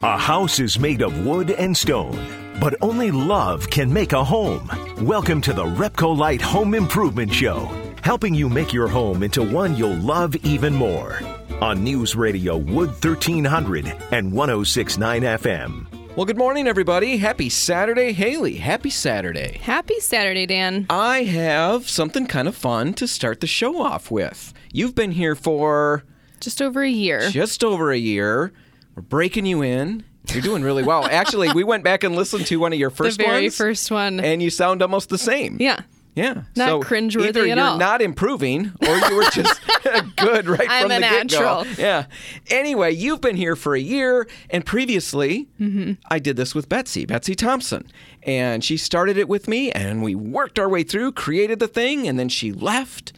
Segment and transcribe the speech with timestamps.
[0.00, 2.16] A house is made of wood and stone,
[2.60, 4.70] but only love can make a home.
[5.04, 7.68] Welcome to the Repcolite Home Improvement Show,
[8.04, 11.18] helping you make your home into one you'll love even more.
[11.60, 15.86] On News Radio Wood 1300 and 1069 FM.
[16.14, 17.16] Well, good morning, everybody.
[17.16, 18.54] Happy Saturday, Haley.
[18.58, 19.58] Happy Saturday.
[19.62, 20.86] Happy Saturday, Dan.
[20.90, 24.54] I have something kind of fun to start the show off with.
[24.72, 26.04] You've been here for
[26.38, 27.30] Just over a year.
[27.30, 28.52] just over a year.
[28.98, 30.02] We're breaking you in.
[30.32, 31.04] You're doing really well.
[31.10, 33.92] Actually, we went back and listened to one of your the first very ones, first
[33.92, 34.18] one.
[34.18, 35.56] and you sound almost the same.
[35.60, 35.82] yeah.
[36.16, 36.42] Yeah.
[36.56, 37.78] Not so cringeworthy either you're all.
[37.78, 39.60] not improving or you were just
[40.16, 41.62] good right I'm from the natural.
[41.62, 41.80] get-go.
[41.80, 42.06] Yeah.
[42.50, 45.92] Anyway, you've been here for a year, and previously Mm-hmm.
[46.10, 47.86] I did this with Betsy, Betsy Thompson.
[48.24, 52.08] And she started it with me, and we worked our way through, created the thing,
[52.08, 53.12] and then she left.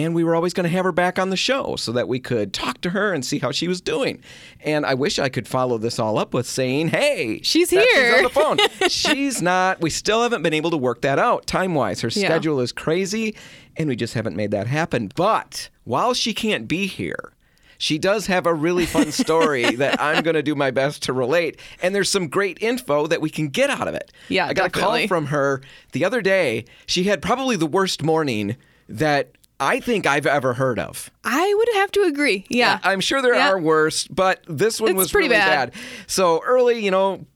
[0.00, 2.20] And we were always going to have her back on the show so that we
[2.20, 4.22] could talk to her and see how she was doing.
[4.60, 8.22] And I wish I could follow this all up with saying, hey, She's here." on
[8.22, 8.56] the phone.
[8.88, 9.80] She's not.
[9.82, 12.00] We still haven't been able to work that out time wise.
[12.00, 12.28] Her Yeah.
[12.28, 13.34] schedule is crazy,
[13.76, 15.10] and we just haven't made that happen.
[15.14, 17.34] But while she can't be here,
[17.76, 21.12] she does have a really fun story that I'm going to do my best to
[21.12, 21.60] relate.
[21.82, 24.10] And there's some great info that we can get out of it.
[24.30, 25.60] Yeah, I got a call from her
[25.92, 26.64] the other day.
[26.86, 28.56] She had probably the worst morning
[28.88, 31.10] that I think I've ever heard of.
[31.22, 32.46] I would have to agree.
[32.48, 32.78] Yeah.
[32.82, 33.50] I'm sure there Yeah.
[33.50, 35.72] are worse, but this one It's was pretty really bad.
[36.06, 37.26] So early, you know,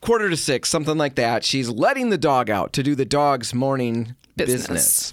[0.00, 1.44] quarter to six, something like that.
[1.44, 4.62] She's letting the dog out to do the dog's morning Business.
[4.68, 5.12] business.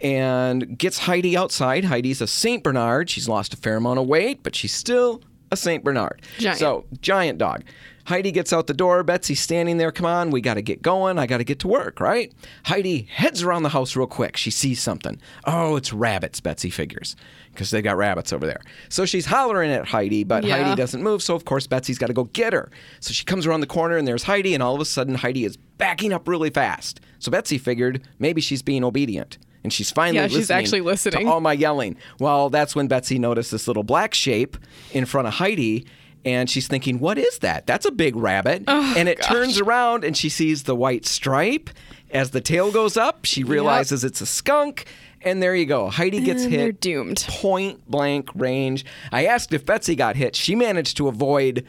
[0.00, 1.84] And gets Heidi outside.
[1.86, 3.08] Heidi's a Saint Bernard.
[3.10, 6.20] She's lost a fair amount of weight, but she's still a Saint Bernard.
[6.38, 6.58] Giant.
[6.58, 7.62] So giant dog.
[8.06, 9.02] Heidi gets out the door.
[9.02, 9.90] Betsy's standing there.
[9.90, 11.18] Come on, we got to get going.
[11.18, 12.32] I got to get to work, right?
[12.66, 14.36] Heidi heads around the house real quick.
[14.36, 15.20] She sees something.
[15.46, 17.16] Oh, it's rabbits, Betsy figures,
[17.52, 18.60] because they got rabbits over there.
[18.88, 20.62] So she's hollering at Heidi, but Yeah.
[20.62, 21.22] Heidi doesn't move.
[21.22, 22.70] So, of course, Betsy's got to go get her.
[23.00, 25.44] So she comes around the corner, and there's Heidi, and all of a sudden, Heidi
[25.44, 27.00] is backing up really fast.
[27.18, 29.38] So Betsy figured maybe she's being obedient.
[29.62, 31.24] And she's finally Yeah, she's actually listening.
[31.24, 31.96] to all my yelling.
[32.20, 34.58] Well, that's when Betsy noticed this little black shape
[34.92, 35.86] in front of Heidi.
[36.24, 37.66] And she's thinking, what is that?
[37.66, 38.64] That's a big rabbit.
[38.66, 41.68] Oh, and it turns around and she sees the white stripe.
[42.10, 44.86] As the tail goes up, she realizes it's a skunk.
[45.22, 45.88] And there you go.
[45.88, 46.58] Heidi gets And hit.
[46.58, 47.24] they're doomed.
[47.28, 48.84] Point blank range.
[49.10, 50.36] I asked if Betsy got hit.
[50.36, 51.64] She managed to avoid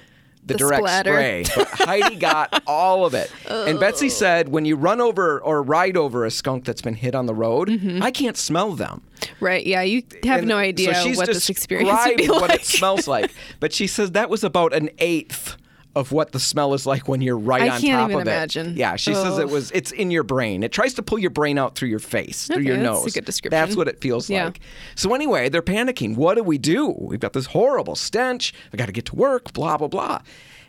[0.45, 1.11] the, The direct splatter.
[1.13, 1.43] spray.
[1.55, 3.31] But Heidi got all of it.
[3.49, 7.15] And Betsy said, when you run over or ride over a skunk that's been hit
[7.15, 8.03] on the road, Mm-hmm.
[8.03, 9.01] I can't smell them.
[9.39, 9.65] right.
[9.65, 9.81] Yeah.
[9.81, 12.41] You have And no so idea she's what this experience would be like.
[12.41, 13.31] what it smells like.
[13.59, 15.57] But she says that was about an eighth
[15.95, 18.27] of what the smell is like when you're right I on can't top even of
[18.27, 18.31] it.
[18.31, 18.73] imagine.
[18.75, 20.61] Yeah, she says it was it's in your brain.
[20.63, 23.05] It tries to pull your brain out through your face, through Okay, your that's nose.
[23.15, 23.59] a good description.
[23.59, 24.45] That's what it feels Yeah.
[24.45, 24.59] like.
[24.95, 26.15] So anyway, they're panicking.
[26.15, 26.93] What do we do?
[26.99, 28.53] We've got this horrible stench.
[28.73, 30.19] I got to get to work, blah blah blah.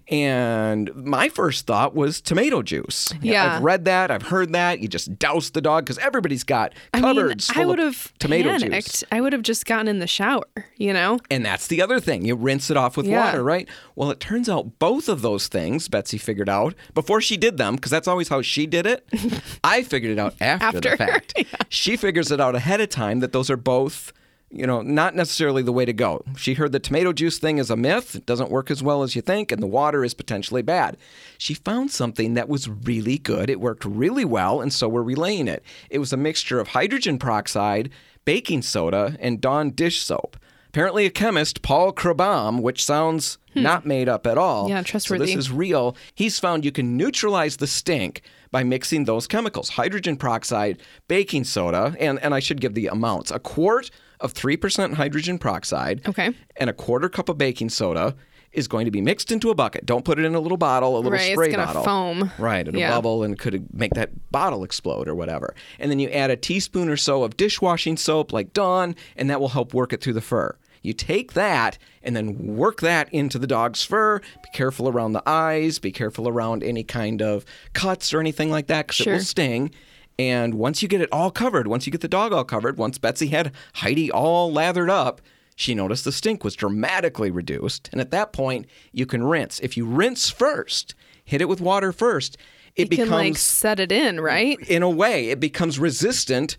[0.08, 3.12] And my first thought was tomato juice.
[3.20, 3.56] Yeah.
[3.56, 4.10] I've read that.
[4.10, 4.78] I've heard that.
[4.80, 8.50] You just douse the dog because everybody's got I mean, cupboards I would have tomato
[8.50, 8.86] panicked.
[8.86, 9.04] juice.
[9.10, 10.44] I would have just gotten in the shower,
[10.76, 11.18] you know?
[11.30, 12.24] And that's the other thing.
[12.24, 13.24] You rinse it off with Yeah.
[13.24, 13.68] water, right?
[13.96, 17.74] Well, it turns out both of those things Betsy figured out before she did them,
[17.74, 19.04] because that's always how she did it.
[19.64, 20.96] I figured it out after, the After.
[21.04, 21.44] fact.
[21.68, 24.12] She figures it out ahead of time that those are both,
[24.58, 26.22] you know, not necessarily the way to go.
[26.36, 28.14] She heard the tomato juice thing is a myth.
[28.14, 30.96] It doesn't work as well as you think, and the water is potentially bad.
[31.38, 33.50] She found something that was really good.
[33.50, 35.62] It worked really well, and so we're relaying it.
[35.90, 37.90] It was a mixture of hydrogen peroxide,
[38.24, 40.36] baking soda, and Dawn dish soap.
[40.68, 44.64] Apparently, a chemist, Paul Krebaum, which sounds not made up at all.
[44.64, 44.70] Hmm.
[44.70, 45.26] Yeah, So trustworthy.
[45.26, 45.96] this is real.
[46.14, 51.96] He's found you can neutralize the stink by mixing those chemicals hydrogen peroxide, baking soda,
[51.98, 53.90] and, and I should give the amounts a quart
[54.26, 56.32] of 3% hydrogen peroxide Okay.
[56.56, 58.14] and a quarter cup of baking soda
[58.52, 59.84] is going to be mixed into a bucket.
[59.86, 61.38] Don't put it in a little bottle, a little spray bottle.
[61.40, 61.82] Right, it's spray gonna bottle.
[61.84, 62.30] foam.
[62.38, 62.90] Right, it'll Yeah.
[62.90, 65.54] bubble and could make that bottle explode or whatever.
[65.78, 69.40] And then you add a teaspoon or so of dishwashing soap like Dawn, and that
[69.40, 70.56] will help work it through the fur.
[70.82, 74.20] You take that and then work that into the dog's fur.
[74.20, 75.78] Be careful around the eyes.
[75.80, 79.70] Be careful around any kind of cuts or anything like that because it will sting.
[80.18, 82.98] And once you get it all covered, once you get the dog all covered, once
[82.98, 85.20] Betsy had Heidi all lathered up,
[85.54, 87.88] she noticed the stink was dramatically reduced.
[87.92, 89.60] And at that point, you can rinse.
[89.60, 92.36] If you rinse first, hit it with water first,
[92.76, 94.58] it You becomes can like set it in, right?
[94.68, 96.56] in a way, it becomes resistant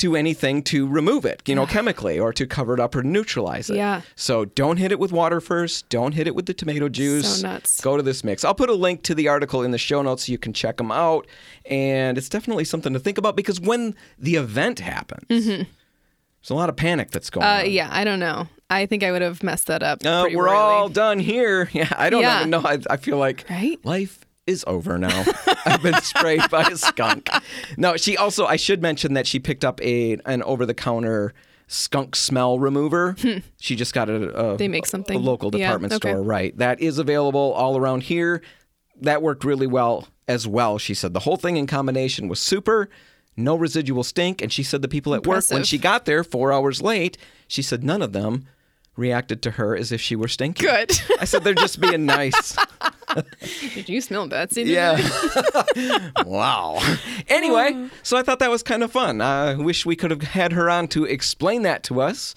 [0.00, 3.70] to anything to remove it, you know, chemically or to cover it up or neutralize
[3.70, 3.76] it.
[3.76, 4.02] Yeah.
[4.16, 5.88] So don't hit it with water first.
[5.88, 7.40] Don't hit it with the tomato juice.
[7.40, 7.80] So nuts.
[7.80, 8.44] Go to this mix.
[8.44, 10.76] I'll put a link to the article in the show notes so you can check
[10.76, 11.26] them out.
[11.64, 15.66] And it's definitely something to think about because when the event happens, there's
[16.50, 17.70] a lot of panic that's going Uh, on.
[17.70, 18.48] yeah, I don't know.
[18.70, 20.04] I think I would have messed that up.
[20.06, 20.56] Uh, we're royally.
[20.58, 21.68] all done here.
[21.74, 22.38] Yeah, I don't Yeah.
[22.38, 22.62] even know.
[22.64, 23.78] I, I feel like Right?
[23.84, 25.24] life is over now.
[25.64, 27.28] I've been sprayed by a skunk.
[27.76, 28.46] No, she also.
[28.46, 31.32] I should mention that she picked up a an over the counter
[31.66, 33.14] skunk smell remover.
[33.60, 34.56] She just got a, a Hmm.
[34.56, 35.22] They make a something.
[35.22, 36.10] local Yeah, department okay.
[36.10, 36.22] store.
[36.22, 38.42] Right, that is available all around here.
[39.00, 40.78] That worked really well as well.
[40.78, 42.88] She said the whole thing in combination was super.
[43.36, 46.52] No residual stink, and she said the people at work when she got there four
[46.52, 47.16] hours late,
[47.48, 48.46] she said none of them
[49.00, 50.66] reacted to her as if she were stinky.
[50.66, 50.92] Good.
[51.18, 52.56] I said they're just being nice.
[53.74, 54.62] Did you smell Betsy?
[54.62, 55.00] Yeah.
[56.24, 56.78] wow.
[57.28, 59.20] Anyway, so I thought that was kind of fun.
[59.20, 62.34] I wish we could have had her on to explain that to us,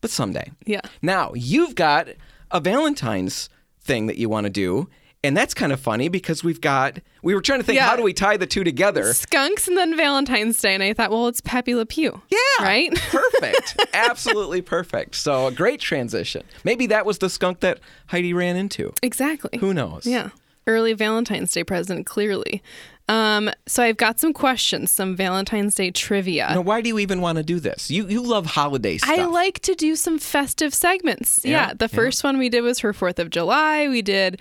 [0.00, 0.52] but someday.
[0.64, 0.80] Yeah.
[1.02, 2.08] Now, you've got
[2.50, 3.50] a Valentine's
[3.80, 4.88] thing that you want to do.
[5.24, 7.86] And that's kind of funny because we've got, we were trying to think, Yeah.
[7.88, 9.12] how do we tie the two together?
[9.12, 12.22] Skunks and then Valentine's Day, and I thought, well, it's Pepe Le Pew.
[12.30, 12.38] Yeah.
[12.64, 12.94] Right?
[13.10, 13.76] Perfect.
[13.92, 15.14] Absolutely perfect.
[15.16, 16.42] So a great transition.
[16.64, 18.92] Maybe that was the skunk that Heidi ran into.
[19.02, 19.58] exactly.
[19.58, 20.06] Who knows?
[20.06, 20.30] Yeah.
[20.68, 22.62] Early Valentine's Day present, clearly.
[23.08, 26.48] Um, so I've got some questions, some Valentine's Day trivia.
[26.50, 27.88] Now, why do you even want to do this?
[27.88, 29.16] You you love holiday stuff.
[29.16, 31.40] I like to do some festive segments.
[31.44, 31.72] Yeah, Yeah.
[31.74, 33.86] the first one we did was for Fourth of July.
[33.88, 34.40] We did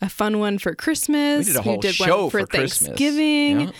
[0.00, 1.46] a fun one for Christmas.
[1.46, 2.86] We did a whole show one for, for Christmas.
[2.88, 3.60] Thanksgiving.
[3.60, 3.70] Yeah.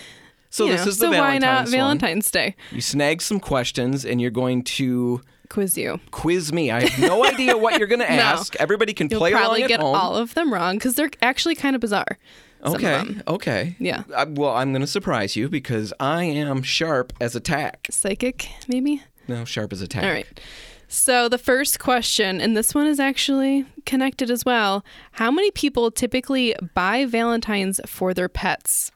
[0.49, 1.77] So You this know, is the so why not Valentine's one.
[1.99, 2.55] Valentine's Day?
[2.71, 5.99] You snag some questions and you're going to Quiz you.
[6.11, 6.71] quiz me.
[6.71, 8.55] I have no idea what you're going to ask.
[8.57, 11.55] Everybody can You'll play probably along at get all of them wrong because they're actually
[11.55, 12.17] kind of bizarre.
[12.65, 13.03] okay.
[13.27, 13.75] Okay.
[13.79, 14.03] Yeah.
[14.15, 17.87] I, well, I'm going to surprise you because I am sharp as a tack.
[17.91, 19.03] Psychic, maybe?
[19.27, 20.03] No, sharp as a tack.
[20.03, 20.39] All right.
[20.87, 24.85] So the first question, and this one is actually connected as well.
[25.13, 28.91] How many people typically buy Valentines for their pets?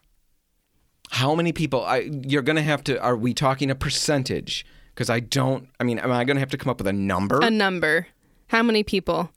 [1.10, 1.84] How many people?
[1.84, 2.98] I, you're going to have to.
[3.00, 4.64] Are we talking a percentage?
[4.94, 5.68] Because I don't.
[5.78, 7.40] I mean, am I going to have to come up with a number?
[7.42, 8.06] A number.
[8.46, 9.30] How many people?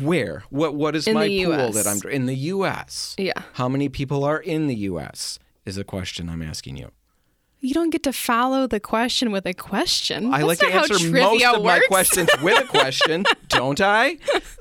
[0.00, 0.42] Where?
[0.50, 0.74] What?
[0.74, 3.14] What is In my pool that I'm in the U.S.
[3.16, 3.40] Yeah.
[3.52, 5.38] How many people are in the U.S.
[5.64, 6.90] is a question I'm asking you.
[7.60, 10.26] You don't get to follow the question with a question.
[10.32, 14.18] I That's like to how answer most of my questions with a question, don't I?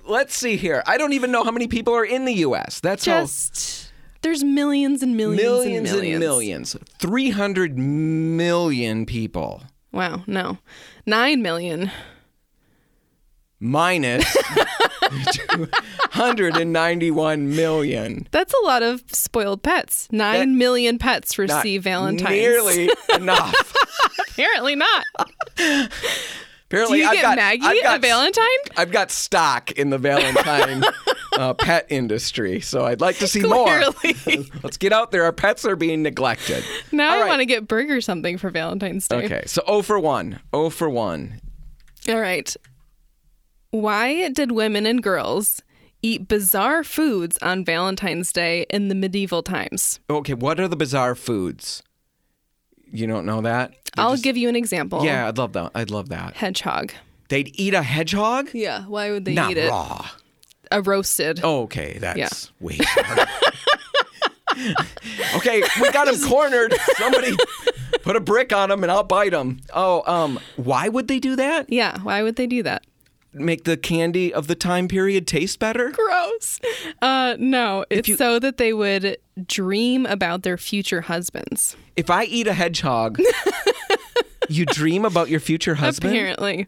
[0.08, 0.82] Let's see here.
[0.88, 2.80] I don't even know how many people are in the U.S.
[2.80, 6.20] That's Just there's millions and how millions, millions and millions.
[6.20, 6.76] millions.
[6.98, 9.64] Three hundred million people
[9.96, 10.58] Wow, no,
[11.06, 11.90] nine million.
[13.66, 14.26] Minus
[15.32, 15.68] two
[16.12, 18.28] hundred and ninety-one million.
[18.32, 20.08] That's a lot of spoiled pets.
[20.12, 22.30] Nine That- million pets receive Valentine's.
[22.32, 23.74] Nearly enough.
[24.32, 25.04] Apparently not.
[26.68, 28.46] Apparently, Do you I've get got, Maggie I've got a Valentine?
[28.76, 30.84] I've got stock in the Valentine
[31.38, 33.68] uh, pet industry, so I'd like to see more.
[33.94, 34.50] Clearly.
[34.64, 35.24] Let's get out there.
[35.26, 36.64] Our pets are being neglected.
[36.92, 37.28] Now All I right.
[37.30, 39.26] want to get burger something for Valentine's Day.
[39.26, 40.40] Okay, so 0 for 1.
[40.56, 41.40] 0 for 1.
[42.10, 42.56] All right.
[43.80, 45.62] Why did women and girls
[46.02, 50.00] eat bizarre foods on Valentine's Day in the medieval times?
[50.10, 51.84] Okay, what are the bizarre foods?
[52.90, 53.72] You don't know that?
[53.72, 55.04] They I'll just- give you an example.
[55.04, 55.72] Yeah, I'd love that.
[55.76, 56.36] I'd love that.
[56.36, 56.94] Hedgehog.
[57.28, 58.50] They'd eat a hedgehog?
[58.54, 58.84] Yeah.
[58.86, 59.70] Why would they Not eat it?
[59.70, 60.08] raw.
[60.72, 61.42] A roasted.
[61.44, 62.30] Oh, okay, that's Yeah.
[62.66, 62.80] way
[65.36, 66.74] okay, we got him cornered.
[66.98, 67.36] Somebody
[68.04, 69.60] put a brick on him and I'll bite him.
[69.74, 71.70] Oh, um, why would they do that?
[71.70, 72.00] Yeah.
[72.02, 72.86] Why would they do that?
[73.36, 75.92] Make the candy of the time period taste better?
[75.92, 76.60] Gross.
[77.02, 81.76] Uh, no, it's you- so that they would dream about their future husbands.
[81.96, 83.20] If I eat a hedgehog,
[84.50, 86.14] you dream about your future husband?
[86.16, 86.68] Apparently.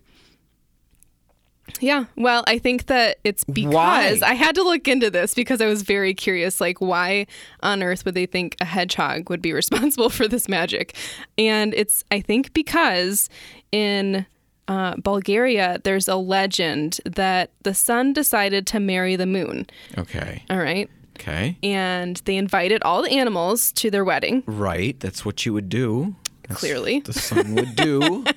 [1.82, 4.20] Yeah, well, I think that it's because Why?
[4.26, 7.28] I had to look into this because I was very curious like why
[7.62, 10.96] on earth would they think a hedgehog would be responsible for this magic?
[11.38, 13.30] And it's I think because
[13.72, 14.26] in
[14.68, 19.66] uh, Bulgaria there's a legend that the sun decided to marry the moon.
[19.98, 20.44] Okay.
[20.50, 20.90] All right.
[21.20, 21.58] Okay.
[21.64, 24.44] And they invited all the animals to their wedding.
[24.46, 25.00] Right.
[25.00, 26.16] That's what you would do.
[26.48, 27.00] That's Clearly.
[27.02, 28.24] The sun would do.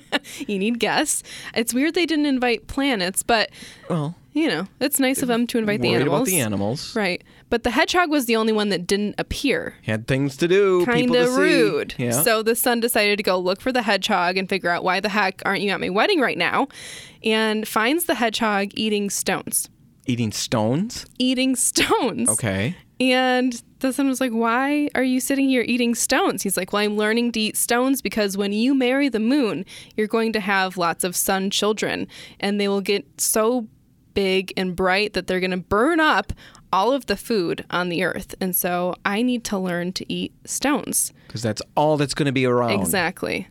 [0.47, 1.23] You need guests.
[1.55, 3.49] It's weird they didn't invite planets, but
[3.89, 6.19] well, you know, it's nice of them to invite the animals.
[6.21, 6.95] about the animals.
[6.95, 7.23] Right.
[7.51, 9.75] But the hedgehog was the only one that didn't appear.
[9.81, 10.85] He Had things to do.
[10.85, 11.93] Kind of rude.
[11.97, 12.11] Yeah.
[12.23, 15.09] So the son decided to go look for the hedgehog and figure out why the
[15.09, 16.69] heck aren't you at my wedding right now?
[17.21, 19.69] And finds the hedgehog eating stones.
[20.05, 21.05] Eating stones.
[21.19, 22.29] Eating stones.
[22.29, 22.77] Okay.
[23.01, 26.43] And the son was like, Why are you sitting here eating stones?
[26.43, 29.65] He's like, Well, I'm learning to eat stones because when you marry the moon,
[29.97, 32.07] you're going to have lots of sun children,
[32.39, 33.67] and they will get so
[34.13, 36.33] big and bright that they're going to burn up
[36.73, 38.35] all of the food on the earth.
[38.41, 41.11] And so I need to learn to eat stones.
[41.27, 42.71] Because that's all that's going to be around.
[42.79, 43.47] Exactly.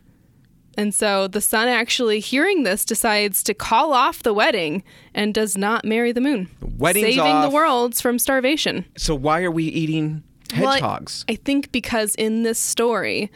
[0.77, 5.57] And so the sun actually hearing this decides to call off the wedding and does
[5.57, 6.47] not marry the moon.
[6.77, 7.43] wedding's saving off.
[7.49, 8.85] the worlds from starvation.
[8.97, 10.23] So why are we eating
[10.57, 11.25] Well, I- hedgehogs?
[11.27, 13.29] I think because in this story,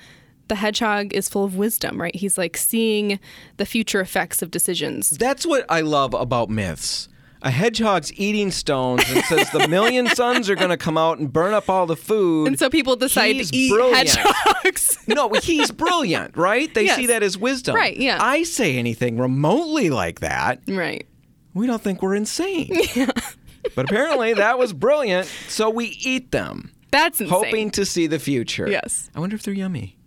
[0.47, 2.15] the hedgehog is full of wisdom, right?
[2.15, 3.19] He's like seeing
[3.57, 5.09] the future effects of decisions.
[5.09, 7.09] That's what I love about myths.
[7.45, 11.31] A hedgehog's eating stones and says the million suns are going to come out and
[11.31, 12.47] burn up all the food.
[12.47, 14.09] And so people decide He's to eat brilliant.
[14.09, 14.97] hedgehogs.
[15.07, 16.73] no, he's brilliant, right?
[16.73, 16.95] They Yes.
[16.95, 17.75] see that as wisdom.
[17.75, 18.17] Right, yeah.
[18.19, 21.05] I say anything remotely like that, right.
[21.53, 22.75] we don't think we're insane.
[22.95, 23.11] Yeah.
[23.75, 27.31] But apparently that was brilliant, so we eat them, That's insane.
[27.31, 28.67] hoping to see the future.
[28.69, 29.09] Yes.
[29.15, 29.97] I wonder if they're yummy.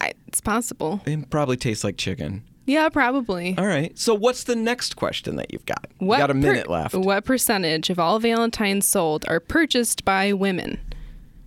[0.00, 1.00] I, it's possible.
[1.04, 2.44] They probably taste like chicken.
[2.68, 3.56] Yeah, probably.
[3.56, 3.98] All right.
[3.98, 5.86] So what's the next question that you've got?
[6.00, 10.32] You got a per- minute left What percentage of all Valentines sold are purchased by
[10.34, 10.78] women?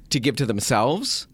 [0.09, 1.27] to give to themselves.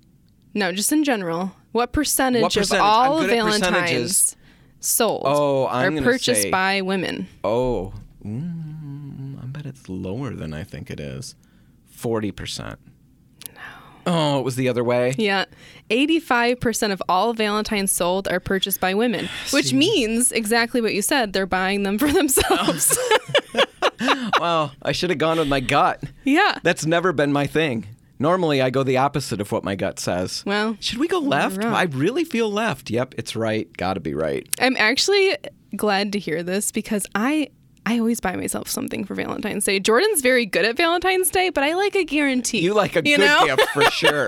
[0.54, 1.54] No, just in general.
[1.72, 2.80] What percentage, What percentage?
[2.82, 4.36] of all I'm good at Valentines
[4.82, 7.28] sold Oh, are purchased say- by women?
[7.44, 11.34] Oh, mm, I bet it's lower than I think it is.
[11.90, 12.78] Forty percent.
[12.86, 12.92] No.
[14.10, 15.14] Oh, it was the other way.
[15.18, 15.46] Yeah.
[15.92, 21.34] 85% of all Valentines sold are purchased by women, which means exactly what you said.
[21.34, 22.98] They're buying them for themselves.
[24.40, 26.04] Well, I should have gone with my gut.
[26.24, 26.60] yeah.
[26.62, 27.88] That's never been my thing.
[28.20, 30.44] Normally, I go the opposite of what my gut says.
[30.46, 31.64] Well, should we go left?
[31.64, 32.92] I really feel left.
[32.92, 33.72] Yep, it's right.
[33.76, 34.48] Got to be right.
[34.60, 35.36] I'm actually
[35.76, 37.50] glad to hear this because I
[37.90, 39.80] I always buy myself something for Valentine's Day.
[39.80, 42.60] Jordan's very good at Valentine's Day, but I like a guarantee.
[42.60, 43.46] You like a you good know?
[43.56, 44.28] gift for sure.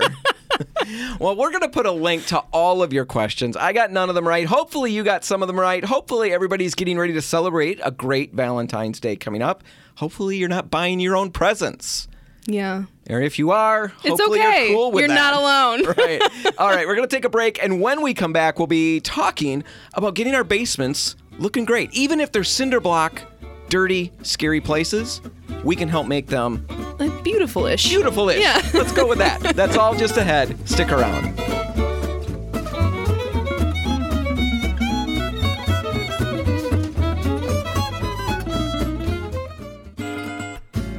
[1.20, 3.58] well, we're going to put a link to all of your questions.
[3.58, 4.46] I got none of them right.
[4.46, 5.84] Hopefully, you got some of them right.
[5.84, 9.62] Hopefully, everybody's getting ready to celebrate a great Valentine's Day coming up.
[9.96, 12.08] Hopefully, you're not buying your own presents.
[12.46, 12.84] Yeah.
[13.10, 14.68] Or if you are, It's okay.
[14.68, 15.84] you're cool with You're not alone.
[15.98, 16.22] right.
[16.58, 17.62] All right, we're going to take a break.
[17.62, 19.62] And when we come back, we'll be talking
[19.92, 21.92] about getting our basements looking great.
[21.92, 23.22] Even if they're cinder block,
[23.70, 25.22] dirty, scary places,
[25.64, 26.66] we can help make them
[26.98, 27.88] Like beautiful-ish.
[27.88, 28.40] beautiful-ish.
[28.40, 28.60] Yeah.
[28.74, 29.40] Let's go with that.
[29.56, 30.68] That's all just ahead.
[30.68, 31.38] Stick around.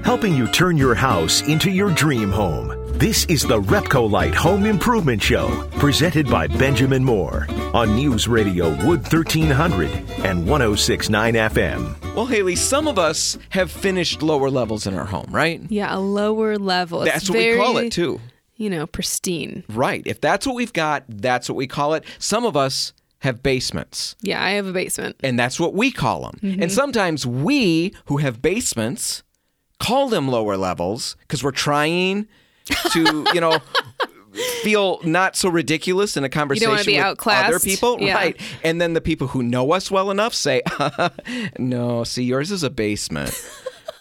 [0.04, 2.81] helping you turn your house into your dream home.
[3.01, 9.01] This is the Repcolite Home Improvement Show, presented by Benjamin Moore on News Radio Wood
[9.01, 9.89] 1300
[10.24, 12.13] and 1069 FM.
[12.13, 15.60] Well, Haley, some of us have finished lower levels in our home, right?
[15.67, 17.01] Yeah, a lower level.
[17.01, 18.22] It's That's what we call it, too.
[18.58, 19.63] You know, pristine.
[19.67, 20.03] Right.
[20.05, 22.03] If that's what we've got, that's what we call it.
[22.20, 24.15] Some of us have basements.
[24.22, 25.15] Yeah, I have a basement.
[25.24, 26.39] and that's what we call them.
[26.43, 26.62] Mm-hmm.
[26.62, 29.24] And sometimes we who have basements
[29.79, 32.27] call them lower levels because we're trying
[32.92, 33.60] to, you know,
[34.63, 37.48] feel not so ridiculous in a conversation with outclassed.
[37.50, 38.13] other people, Yeah.
[38.16, 38.42] right?
[38.63, 40.62] And then the people who know us well enough say,
[41.60, 43.34] "No, see, yours is a basement."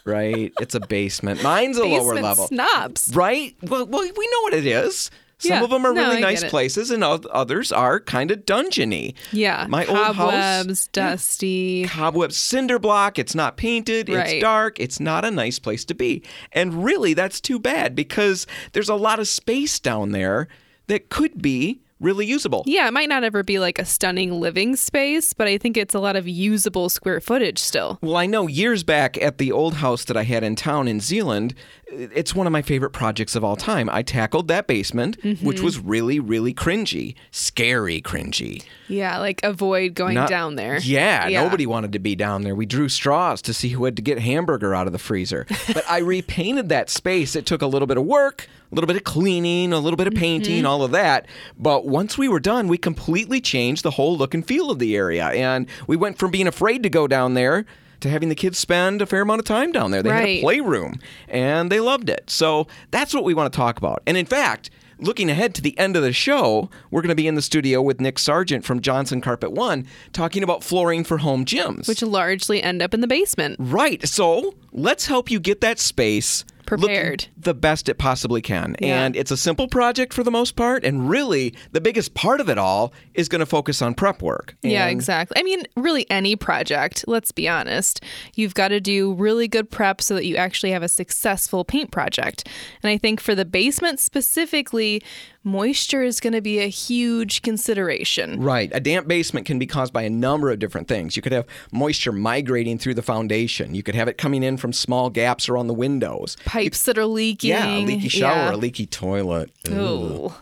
[0.06, 0.50] right?
[0.60, 1.42] It's a basement.
[1.42, 2.46] Mine's a lower level.
[2.46, 3.12] snobs.
[3.14, 3.54] Right?
[3.62, 5.10] Well, well, we know what it is.
[5.40, 5.64] Some Yeah.
[5.64, 9.14] of them are No, really I nice places, and others are kind of dungeony.
[9.32, 9.66] Yeah.
[9.68, 11.84] My old house- Cobwebs, dusty.
[11.88, 13.18] cobwebs, cinder block.
[13.18, 14.08] It's not painted.
[14.08, 14.34] Right.
[14.34, 14.78] It's dark.
[14.78, 16.22] It's not a nice place to be.
[16.52, 20.46] And really, that's too bad because there's a lot of space down there
[20.88, 22.62] that could be really usable.
[22.66, 25.94] Yeah, it might not ever be like a stunning living space, but I think it's
[25.94, 27.98] a lot of usable square footage still.
[28.00, 31.00] Well, I know years back at the old house that I had in town in
[31.00, 31.54] Zeeland,
[31.92, 33.88] it's one of my favorite projects of all time.
[33.90, 35.44] I tackled that basement, Mm-hmm.
[35.46, 38.62] which was really, really cringy, scary cringy.
[38.88, 40.78] Yeah, like avoid going Not- down there.
[40.78, 42.54] Yeah, nobody wanted to be down there.
[42.54, 45.46] We drew straws to see who had to get hamburger out of the freezer.
[45.68, 47.34] But I repainted that space.
[47.36, 50.06] It took a little bit of work, a little bit of cleaning, a little bit
[50.06, 51.26] of painting, all of that.
[51.58, 54.96] But once we were done, we completely changed the whole look and feel of the
[54.96, 55.26] area.
[55.26, 57.66] And we went from being afraid to go down there
[58.00, 60.02] to having the kids spend a fair amount of time down there.
[60.02, 62.30] They had a playroom and they loved it.
[62.30, 64.02] So that's what we want to talk about.
[64.06, 67.26] And in fact, looking ahead to the end of the show, we're going to be
[67.26, 71.44] in the studio with Nick Sargent from Johnson Carpet One talking about flooring for home
[71.44, 71.88] gyms.
[71.88, 73.56] Which largely end up in the basement.
[73.58, 74.06] right.
[74.06, 76.44] So let's help you get that space
[76.78, 77.26] Prepared.
[77.36, 78.76] the best it possibly can.
[78.80, 79.02] Yeah.
[79.04, 80.84] And it's a simple project for the most part.
[80.84, 84.56] And really, the biggest part of it all is going to focus on prep work.
[84.62, 85.38] Yeah, exactly.
[85.38, 88.02] I mean, really, any project, let's be honest,
[88.34, 91.90] you've got to do really good prep so that you actually have a successful paint
[91.90, 92.48] project.
[92.82, 95.02] And I think for the basement specifically,
[95.42, 98.40] moisture is going to be a huge consideration.
[98.40, 98.70] Right.
[98.74, 101.16] A damp basement can be caused by a number of different things.
[101.16, 103.74] You could have moisture migrating through the foundation.
[103.74, 106.36] You could have it coming in from small gaps around the windows.
[106.44, 107.50] Pipes that are leaking.
[107.50, 108.54] Yeah, a leaky shower, Yeah.
[108.54, 109.50] a leaky toilet.
[109.68, 109.72] Ooh.
[109.74, 110.34] Ooh.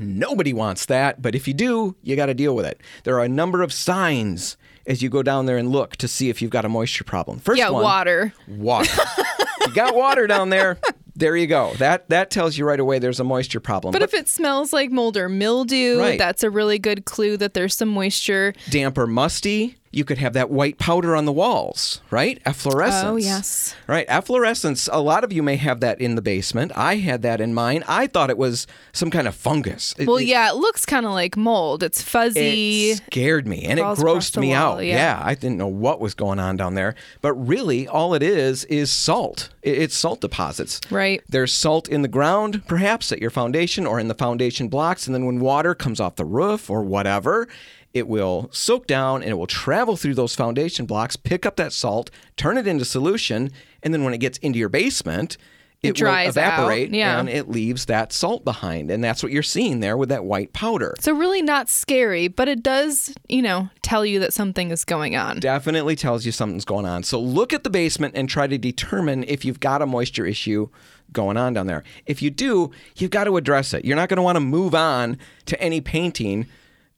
[0.00, 2.80] Nobody wants that, but if you do, you got to deal with it.
[3.04, 6.28] There are a number of signs as you go down there and look to see
[6.28, 7.38] if you've got a moisture problem.
[7.38, 8.34] First Yeah, one, water.
[8.48, 8.90] Water.
[9.60, 10.78] you got water down there.
[11.16, 11.72] There you go.
[11.78, 13.92] That that tells you right away there's a moisture problem.
[13.92, 16.18] But if it smells like mold or mildew, Right.
[16.18, 18.52] that's a really good clue that there's some moisture.
[18.70, 22.40] damp or musty, you could have that white powder on the walls, right?
[22.44, 23.04] Efflorescence.
[23.04, 23.74] Oh, yes.
[23.86, 24.04] Right.
[24.08, 24.88] Efflorescence.
[24.92, 26.72] A lot of you may have that in the basement.
[26.74, 27.84] I had that in mine.
[27.86, 29.94] I thought it was some kind of fungus.
[29.98, 31.82] It- Well, it- yeah, it looks kind of like mold.
[31.82, 32.90] It's fuzzy.
[32.90, 34.84] It scared me and it grossed me wall, out.
[34.84, 35.20] yeah.
[35.24, 36.94] I didn't know what was going on down there.
[37.20, 39.50] But really, all it is is salt.
[39.62, 40.80] It's salt deposits.
[40.90, 41.22] Right.
[41.28, 45.06] There's salt in the ground, perhaps at your foundation or in the foundation blocks.
[45.06, 47.48] And then when water comes off the roof or whatever,
[47.94, 51.72] it will soak down and it will travel through those foundation blocks, pick up that
[51.72, 53.50] salt, turn it into solution.
[53.82, 55.38] And then when it gets into your basement,
[55.80, 57.20] it, will dries out, evaporate yeah.
[57.20, 58.90] and it leaves that salt behind.
[58.90, 60.96] And that's what you're seeing there with that white powder.
[60.98, 65.14] So really not scary, but it does, you know, tell you that something is going
[65.14, 65.38] on.
[65.38, 67.04] definitely tells you something's going on.
[67.04, 70.68] So look at the basement and try to determine if you've got a moisture issue
[71.12, 71.84] going on down there.
[72.06, 73.84] If you do, you've got to address it.
[73.84, 76.48] You're not going to want to move on to any painting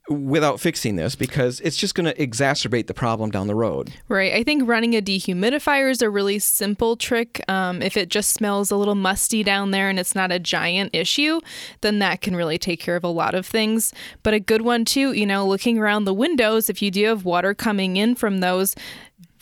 [0.09, 3.93] without fixing this because it's just going to exacerbate the problem down the road.
[4.09, 4.33] Right.
[4.33, 7.43] I think running a dehumidifier is a really simple trick.
[7.49, 10.95] Um, if it just smells a little musty down there and it's not a giant
[10.95, 11.41] issue,
[11.81, 13.93] then that can really take care of a lot of things.
[14.23, 17.25] But a good one, too, you know, looking around the windows, if you do have
[17.25, 18.75] water coming in from those,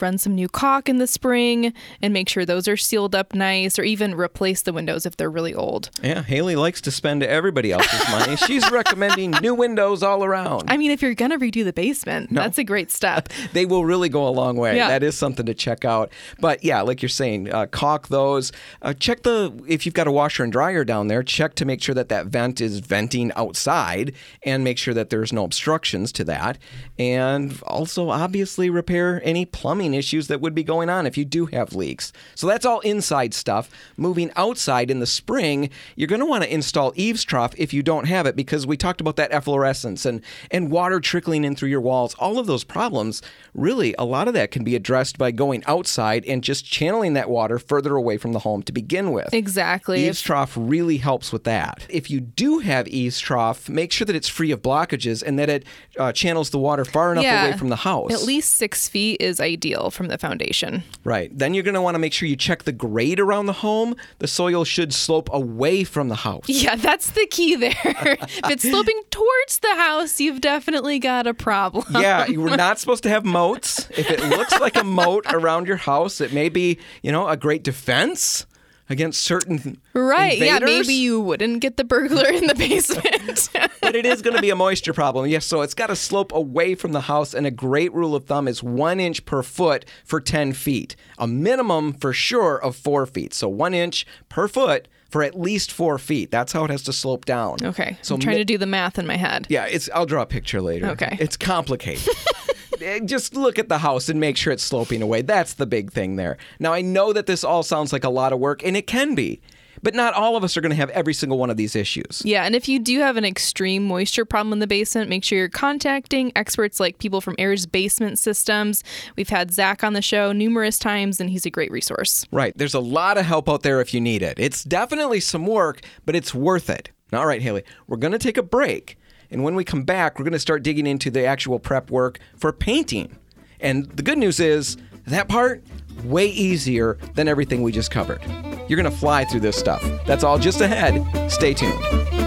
[0.01, 3.79] run some new caulk in the spring and make sure those are sealed up nice
[3.79, 5.91] or even replace the windows if they're really old.
[6.03, 8.37] Yeah, Haley likes to spend everybody else's money.
[8.47, 10.65] She's recommending new windows all around.
[10.69, 13.29] I mean, if you're going to redo the basement, that's a great step.
[13.53, 14.77] they will really go a long way.
[14.77, 14.89] Yeah.
[14.89, 16.11] That is something to check out.
[16.41, 18.53] But yeah, like you're saying, uh, caulk those.
[18.83, 21.23] Uh, check the if you've got a washer and dryer down there.
[21.23, 25.33] Check to make sure that that vent is venting outside, and make sure that there's
[25.33, 26.59] no obstructions to that.
[26.99, 31.47] And also, obviously, repair any plumbing issues that would be going on if you do
[31.47, 32.13] have leaks.
[32.35, 33.69] So that's all inside stuff.
[33.97, 37.83] Moving outside in the spring, you're going to want to install eaves trough if you
[37.83, 41.69] don't have it because we talked about that efflorescence and and water trickling in through
[41.69, 42.15] your walls.
[42.15, 43.21] All of those problems,
[43.53, 47.29] really, a lot of that can be addressed by going outside and just channeling that
[47.29, 49.35] water further away from the home to begin with.
[49.35, 50.07] Exactly.
[50.07, 51.87] Eaves trough really helps with that.
[51.89, 55.49] If you do have eaves trough, make sure that it's free of blockages and that
[55.49, 55.65] it
[55.99, 58.13] uh, channels the water far enough away from the house.
[58.13, 60.83] At least six feet is ideal from the foundation.
[61.05, 61.37] Right.
[61.37, 63.97] Then you're going to want to make sure you check the grade around the home.
[64.19, 66.45] The soil should slope away from the house.
[66.49, 67.75] Yeah, that's the key there.
[67.85, 71.85] if it's sloping towards the house, you've definitely got a problem.
[71.91, 73.89] yeah, you were not supposed to have moats.
[73.91, 77.37] If it looks like a moat around your house, it may be, you know, a
[77.37, 78.47] great defense
[78.89, 80.39] against certain Right.
[80.39, 83.49] Yeah, maybe you wouldn't get the burglar in the basement.
[83.81, 85.27] but it is going to be a moisture problem.
[85.27, 88.25] Yes, so it's got to slope away from the house, and a great rule of
[88.25, 90.97] thumb is one inch per foot for 10 feet.
[91.19, 93.33] A minimum for sure of four feet.
[93.35, 96.31] So one inch per foot for at least four feet.
[96.31, 97.59] That's how it has to slope down.
[97.63, 97.97] okay.
[98.03, 99.47] So I'm trying mi- to do the math in my head.
[99.49, 99.89] Yeah, it's.
[99.95, 100.87] I'll draw a picture later.
[100.89, 101.17] Okay.
[101.21, 102.09] It's complicated.
[102.81, 105.23] Eh, Just look at the house and make sure it's sloping away.
[105.23, 106.37] That's the big thing there.
[106.59, 109.15] Now I know that this all sounds like a lot of work, and it can
[109.15, 109.41] be,
[109.83, 112.23] but not all of us are going to have every single one of these issues.
[112.25, 115.39] Yeah, and if you do have an extreme moisture problem in the basement, make sure
[115.39, 118.83] you're contacting experts like people from Ayers Basement Systems.
[119.17, 122.25] We've had Zach on the show numerous times, and he's a great resource.
[122.33, 122.57] Right.
[122.57, 124.39] There's a lot of help out there if you need it.
[124.39, 126.91] It's definitely some work, but it's worth it.
[127.13, 128.99] All right, Haley, we're going to take a break.
[129.35, 132.21] And when we come back, we're going to start digging into the actual prep work
[132.37, 133.19] for painting.
[133.59, 134.77] And the good news is
[135.09, 135.65] that part,
[136.05, 138.23] way easier than everything we just covered.
[138.69, 139.83] You're going to fly through this stuff.
[140.07, 141.03] That's all just ahead.
[141.33, 142.24] Stay tuned.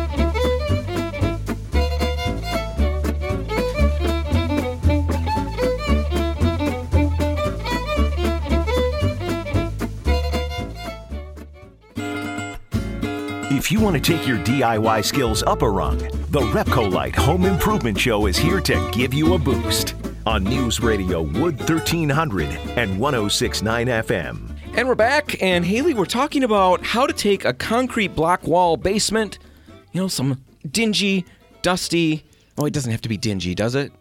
[13.68, 18.00] If you want to take your DIY skills up a rung, the Repcolite Home Improvement
[18.00, 19.94] Show is here to give you a boost
[20.26, 24.58] on News Radio Wood 1300 and 1069 FM.
[24.74, 28.78] And we're back, and Haley, we're talking about how to take a concrete block wall
[28.78, 29.38] basement,
[29.92, 31.26] you know, some dingy,
[31.62, 32.24] dusty.
[32.58, 33.92] Oh, it doesn't have to be dingy, does it?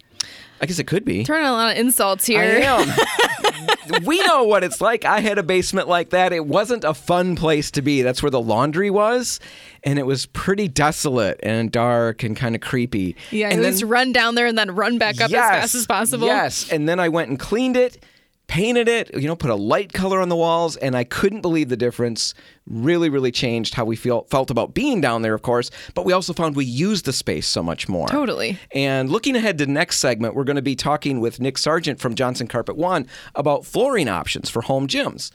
[0.60, 1.24] I guess it could be.
[1.24, 2.60] Turning a lot of insults I here.
[2.62, 4.02] am.
[4.04, 5.04] we know what it's like.
[5.04, 6.32] I had a basement like that.
[6.32, 8.02] It wasn't a fun place to be.
[8.02, 9.40] That's where the laundry was,
[9.84, 13.16] and it was pretty desolate and dark and kind of creepy.
[13.30, 15.86] Yeah, and it was run down there and then run back up as fast as
[15.86, 16.26] possible.
[16.26, 18.02] Yes, and then I went and cleaned it.
[18.48, 21.68] Painted it, you know, put a light color on the walls, and I couldn't believe
[21.68, 22.34] the difference.
[22.68, 25.70] Really, really changed how we feel felt about being down there, of course.
[25.94, 28.08] But we also found we used the space so much more.
[28.08, 28.58] Totally.
[28.72, 32.00] And looking ahead to the next segment, we're going to be talking with Nick Sargent
[32.00, 35.30] from Johnson Carpet One about flooring options for home gyms.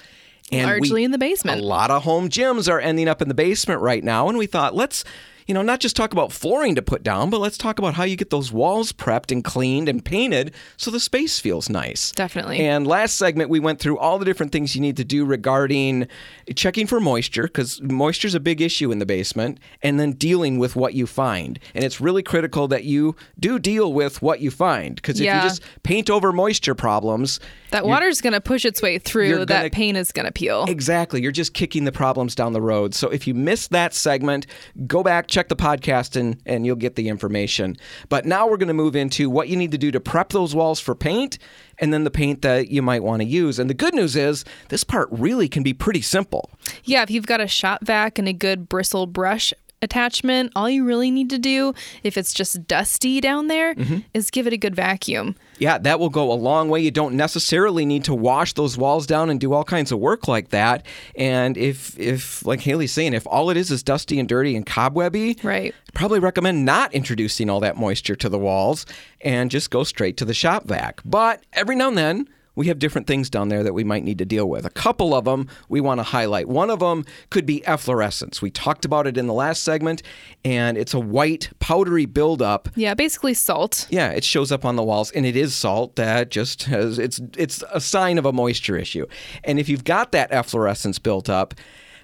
[0.52, 1.62] And Largely we- in the basement.
[1.62, 4.46] A lot of home gyms are ending up in the basement right now, and we
[4.46, 5.04] thought let's.
[5.48, 8.04] You know, not just talk about flooring to put down, but let's talk about how
[8.04, 12.12] you get those walls prepped and cleaned and painted so the space feels nice.
[12.12, 12.60] Definitely.
[12.60, 16.08] And last segment, we went through all the different things you need to do regarding
[16.56, 20.60] checking for moisture, because moisture is a big issue in the basement, and then dealing
[20.60, 21.60] with what you find.
[21.74, 25.44] And it's really critical that you do deal with what you find, because if Yeah.
[25.44, 27.40] you just paint over moisture problems,
[27.72, 29.32] That water's going to push its way through.
[29.32, 30.66] gonna- that paint is going to peel.
[30.68, 31.22] Exactly.
[31.22, 32.94] You're just kicking the problems down the road.
[32.94, 34.46] So if you missed that segment,
[34.88, 37.78] go back, check the podcast, and, and you'll get the information.
[38.10, 40.54] But now we're going to move into what you need to do to prep those
[40.54, 41.40] walls for paint
[41.80, 43.58] and then the paint that you might want to use.
[43.58, 46.52] And the good news is this part really can be pretty simple.
[46.84, 50.86] Yeah, if you've got a shop vac and a good bristle brush attachment, all you
[50.86, 54.00] really need to do, if it's just dusty down there, Mm-hmm.
[54.14, 55.36] is give it a good vacuum.
[55.58, 56.82] Yeah, that will go a long way.
[56.82, 60.28] You don't necessarily need to wash those walls down and do all kinds of work
[60.28, 60.86] like that.
[61.16, 64.66] And if, if like Haley's saying, if all it is is dusty and dirty and
[64.66, 65.74] cobwebby, Right.
[65.94, 68.86] probably recommend not introducing all that moisture to the walls
[69.22, 71.02] and just go straight to the shop vac.
[71.06, 74.18] But every now and then, we have different things down there that we might need
[74.18, 74.66] to deal with.
[74.66, 76.48] A couple of them we want to highlight.
[76.50, 78.42] One of them could be efflorescence.
[78.42, 80.04] We talked about it in the last segment,
[80.44, 83.88] and it's a white, powdery buildup Yeah, basically salt.
[83.90, 87.22] yeah, it shows up on the walls, and it is salt that just has it's
[87.38, 89.06] it's a sign of a moisture issue.
[89.44, 91.54] And if you've got that efflorescence built up,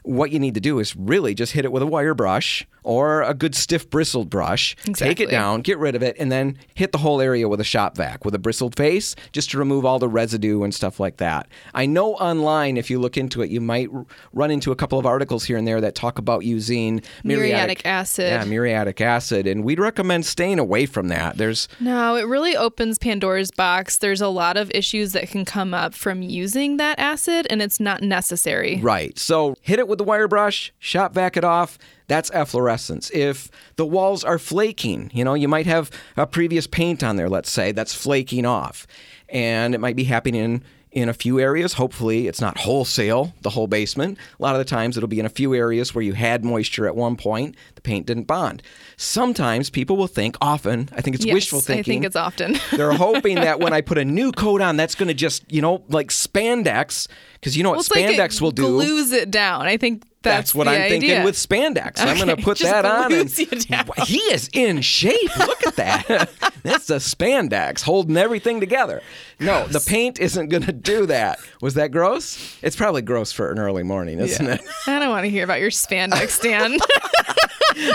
[0.04, 3.22] what you need to do is really just hit it with a wire brush or
[3.22, 4.76] a good stiff bristled brush.
[4.94, 7.66] Take it down, get rid of it, and then hit the whole area with a
[7.66, 11.18] shop vac with a bristled face just to remove all the residue and stuff like
[11.18, 11.48] that.
[11.74, 14.98] I know online, if you look into it, you might r- run into a couple
[14.98, 18.32] of articles here and there that talk about using Muriatic acid.
[18.32, 21.38] Yeah, muriatic acid, and we'd recommend staying away from that.
[21.38, 23.98] There's No, it really opens Pandora's box.
[23.98, 27.80] There's a lot of issues that can come up from using that acid, and it's
[27.80, 28.80] not necessary.
[28.82, 29.18] Right.
[29.20, 31.78] So hit it with the wire brush, shop vac it off.
[32.08, 33.10] That's efflorescence.
[33.14, 37.30] If the walls are flaking, you know, you might have a previous paint on there,
[37.30, 38.88] let's say, that's flaking off.
[39.30, 41.74] And it might be happening in, in a few areas.
[41.74, 44.18] Hopefully, it's not wholesale, the whole basement.
[44.40, 46.88] A lot of the times, it'll be in a few areas where you had moisture
[46.88, 48.64] at one point, the paint didn't bond.
[48.96, 51.92] Sometimes people will think, often, I think it's Yes, wishful thinking.
[51.92, 52.58] I think it's often.
[52.78, 55.62] They're hoping that when I put a new coat on, that's going to just, you
[55.62, 58.64] know, like spandex, because you know what Well, like spandex it will do.
[58.64, 59.68] glues it down.
[59.68, 60.90] I think that's, That's what I'm idea.
[60.90, 62.00] thinking with spandex.
[62.00, 63.14] I'm going to put that on.
[63.14, 63.86] And, glues you down.
[64.06, 65.38] he is in shape.
[65.38, 66.30] Look at that.
[66.64, 69.02] That's the spandex holding everything together.
[69.40, 71.40] No, the paint isn't going to do that.
[71.62, 72.58] Was that gross?
[72.62, 74.62] It's probably gross for an early morning, isn't it?
[74.88, 76.78] I don't want to hear about your spandex, Dan.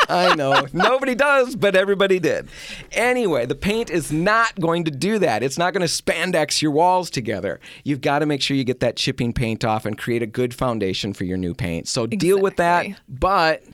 [0.08, 0.66] I know.
[0.72, 2.48] Nobody does, but everybody did.
[2.92, 5.42] Anyway, the paint is not going to do that.
[5.42, 7.58] It's not going to spandex your walls together.
[7.82, 10.54] You've got to make sure you get that chipping paint off and create a good
[10.54, 11.88] foundation for your new paint.
[11.88, 13.64] So deal with that, but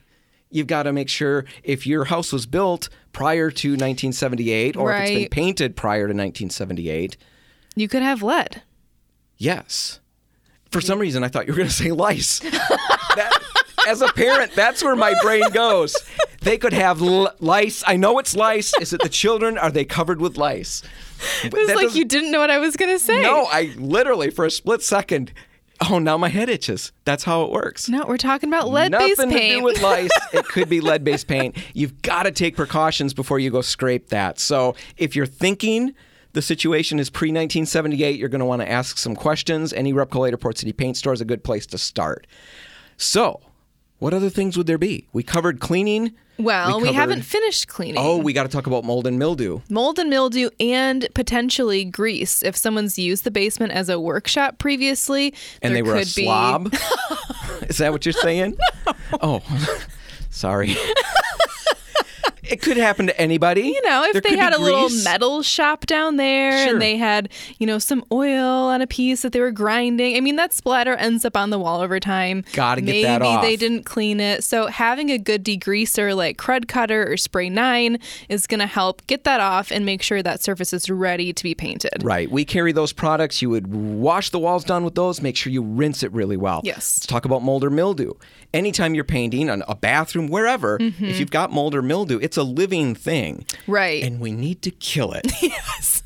[0.50, 5.02] you've got to make sure if your house was built prior to 1978 or if
[5.02, 7.18] it's been painted prior to 1978,
[7.80, 8.62] you could have lead.
[9.36, 10.00] yes.
[10.70, 12.40] For some reason, I thought you were going to say lice.
[12.40, 13.42] That-
[13.86, 15.96] as a parent, that's where my brain goes.
[16.42, 17.82] They could have l- lice.
[17.86, 18.74] I know it's lice.
[18.78, 19.56] Is it the children?
[19.56, 20.82] Are they covered with lice?
[21.42, 23.22] It was like you didn't know what I was going to say.
[23.22, 25.32] No, I literally for a split second.
[25.90, 26.92] Oh, now my head itches.
[27.04, 27.88] That's how it works.
[27.88, 29.30] No, we're talking about lead-based paint.
[29.30, 30.10] Nothing to do with lice.
[30.34, 31.56] it could be lead-based paint.
[31.72, 34.38] You've got to take precautions before you go scrape that.
[34.38, 35.94] So if you're thinking
[36.38, 39.72] the situation is pre 1978, you're going to want to ask some questions.
[39.72, 42.28] Any Repco Later Port City paint store is a good place to start.
[42.96, 43.40] So,
[43.98, 45.08] what other things would there be?
[45.12, 46.14] We covered cleaning.
[46.38, 47.96] well, we, covered- haven't finished cleaning.
[47.98, 49.62] Oh, we got to talk about mold and mildew.
[49.68, 52.44] mold and mildew and potentially grease.
[52.44, 56.14] If someone's used the basement as a workshop previously, And there they were a could
[56.14, 56.72] be slob.
[57.62, 58.56] is that what you're saying?
[59.20, 59.42] Oh,
[60.30, 60.76] sorry.
[62.48, 63.62] It could happen to anybody.
[63.62, 66.72] You know, if There they had a little metal shop down there Sure.
[66.74, 70.16] and they had, you know, some oil on a piece that they were grinding.
[70.16, 72.44] I mean, that splatter ends up on the wall over time.
[72.52, 73.42] Gotta get Maybe that off.
[73.42, 74.44] Maybe they didn't clean it.
[74.44, 79.06] So having a good degreaser like Crud Cutter or Spray 9 is going to help
[79.06, 82.02] get that off and make sure that surface is ready to be painted.
[82.02, 82.30] Right.
[82.30, 83.42] We carry those products.
[83.42, 85.20] You would wash the walls down with those.
[85.20, 86.62] Make sure you rinse it really well.
[86.64, 86.76] Yes.
[86.98, 88.14] Let's talk about mold or mildew.
[88.54, 91.04] Anytime you're painting on a bathroom, wherever, if mm-hmm.
[91.04, 93.44] you've got mold or mildew, it's a living thing.
[93.66, 94.02] Right.
[94.02, 95.30] And we need to kill it.
[95.42, 96.02] yes.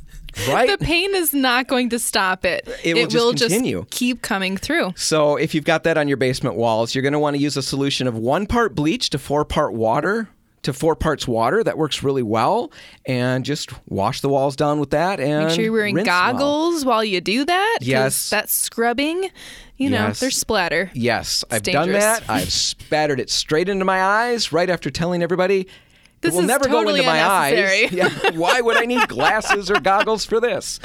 [0.49, 0.69] Right?
[0.79, 2.67] The pain is not going to stop it.
[2.83, 3.85] It will just continue.
[3.91, 4.95] keep coming through.
[4.97, 7.57] So if you've got that on your basement walls, you're going to want to use
[7.59, 10.29] a solution of one part bleach to four part water
[10.63, 11.63] to four parts water.
[11.63, 12.73] That works really well.
[13.05, 15.21] And just wash the walls down with that.
[15.21, 16.33] And Make sure you're wearing rinse well.
[16.33, 17.79] goggles while you do that.
[17.83, 18.31] Yes.
[18.31, 19.29] That's scrubbing.
[19.77, 20.21] You know, Yes.
[20.21, 20.91] there's splatter.
[20.95, 21.87] Yes, I've dangerous.
[21.87, 22.23] done that.
[22.31, 25.67] I've spattered it straight into my eyes right after telling everybody.
[26.23, 27.93] This it will never totally go into my eyes.
[27.93, 30.81] Yeah, why would I need glasses or goggles for this?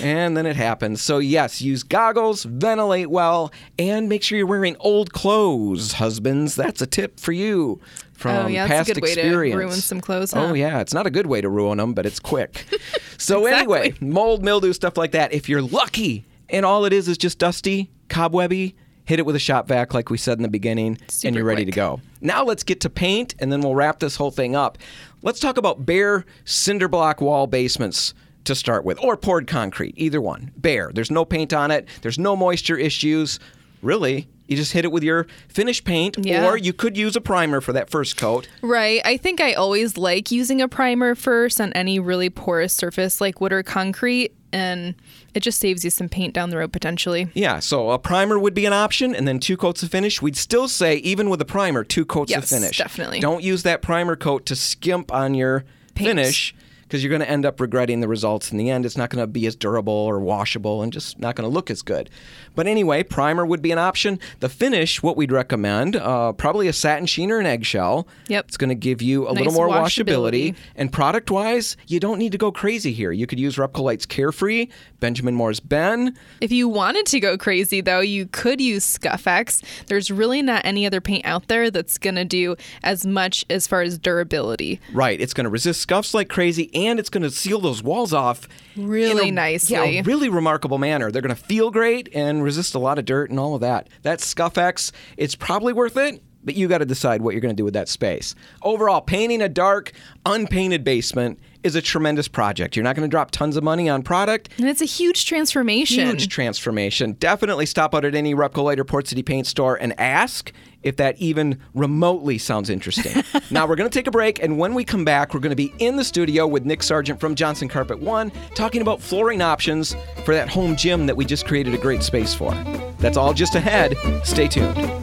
[0.00, 1.00] And then it happens.
[1.00, 6.54] So yes, use goggles, ventilate well, and make sure you're wearing old clothes, husbands.
[6.56, 7.80] That's a tip for you
[8.12, 9.58] from Oh, yeah, that's past a good way to experience.
[9.58, 12.20] ruin some clothes, Oh yeah, it's not a good way to ruin them, but it's
[12.20, 12.66] quick.
[13.18, 13.78] so Exactly.
[13.78, 15.32] anyway, mold, mildew, stuff like that.
[15.32, 19.40] If you're lucky, and all it is is just dusty, cobwebby, hit it with a
[19.40, 21.74] shop vac, like we said in the beginning, and you're ready quick.
[21.74, 22.00] to go.
[22.20, 24.78] Now let's get to paint, and then we'll wrap this whole thing up.
[25.22, 30.20] Let's talk about bare cinder block wall basements to start with, or poured concrete, either
[30.20, 30.50] one.
[30.56, 30.90] Bare.
[30.92, 31.88] There's no paint on it.
[32.02, 33.38] There's no moisture issues.
[33.82, 36.46] Really, you just hit it with your finished paint, Yeah.
[36.46, 38.48] or you could use a primer for that first coat.
[38.62, 39.00] Right.
[39.04, 43.40] I think I always like using a primer first on any really porous surface like
[43.40, 44.94] wood or concrete, and
[45.34, 47.28] it just saves you some paint down the road potentially.
[47.34, 50.20] Yeah, so a primer would be an option, and then two coats of finish.
[50.20, 52.78] We'd still say, even with a primer, two coats Yes, of finish.
[52.78, 53.18] definitely.
[53.20, 56.08] Don't use that primer coat to skimp on your Paint.
[56.10, 56.54] finish
[56.92, 58.84] because you're going to end up regretting the results in the end.
[58.84, 61.70] It's not going to be as durable or washable and just not going to look
[61.70, 62.10] as good.
[62.54, 64.20] But anyway, primer would be an option.
[64.40, 68.06] The finish, what we'd recommend, uh, probably a satin sheen or an eggshell.
[68.28, 68.44] Yep.
[68.48, 70.50] It's going to give you a Nice little more washability.
[70.50, 70.56] washability.
[70.76, 73.10] And product wise, you don't need to go crazy here.
[73.10, 74.68] You could use Repcolite's Carefree,
[75.00, 76.14] Benjamin Moore's Ben.
[76.42, 79.62] If you wanted to go crazy, though, you could use Scuff-X.
[79.86, 83.66] There's really not any other paint out there that's going to do as much as
[83.66, 84.78] far as durability.
[84.92, 85.18] Right.
[85.18, 88.48] It's going to resist scuffs like crazy and it's going to seal those walls off
[88.76, 89.76] Really in a, nicely.
[89.76, 91.10] Yeah, a really remarkable manner.
[91.10, 93.88] They're going to feel great and resist a lot of dirt and all of that.
[94.02, 94.92] That's Scuff-X.
[95.16, 97.74] It's probably worth it, but you got to decide what you're going to do with
[97.74, 98.34] that space.
[98.62, 99.92] Overall, painting a dark,
[100.26, 102.76] unpainted basement is a tremendous project.
[102.76, 104.48] You're not going to drop tons of money on product.
[104.58, 106.06] And it's a huge transformation.
[106.06, 107.12] Huge transformation.
[107.14, 111.16] Definitely stop out at any Repcolite or Port City Paint store and ask if that
[111.18, 113.22] even remotely sounds interesting.
[113.50, 115.56] now we're going to take a break, and when we come back, we're going to
[115.56, 119.94] be in the studio with Nick Sargent from Johnson Carpet One, talking about flooring options
[120.24, 122.52] for that home gym that we just created a great space for.
[122.98, 123.96] That's all just ahead.
[124.24, 125.01] Stay tuned.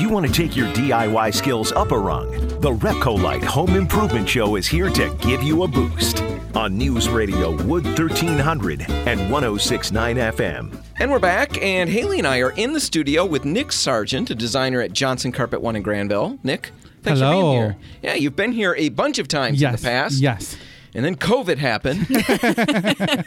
[0.00, 4.26] If you want to take your DIY skills up a rung, the Repcolite Home Improvement
[4.26, 6.22] Show is here to give you a boost
[6.54, 10.82] on News Radio Wood 1300 and 1069 FM.
[10.98, 14.34] And we're back, and Haley and I are in the studio with Nick Sargent, a
[14.34, 16.38] designer at Johnson Carpet One in Grandville.
[16.42, 16.70] Nick,
[17.02, 17.76] thanks for being here.
[18.00, 19.68] Yeah, you've been here a bunch of times yes.
[19.68, 20.14] in the past.
[20.14, 20.56] Yes.
[20.94, 22.06] And then COVID happened.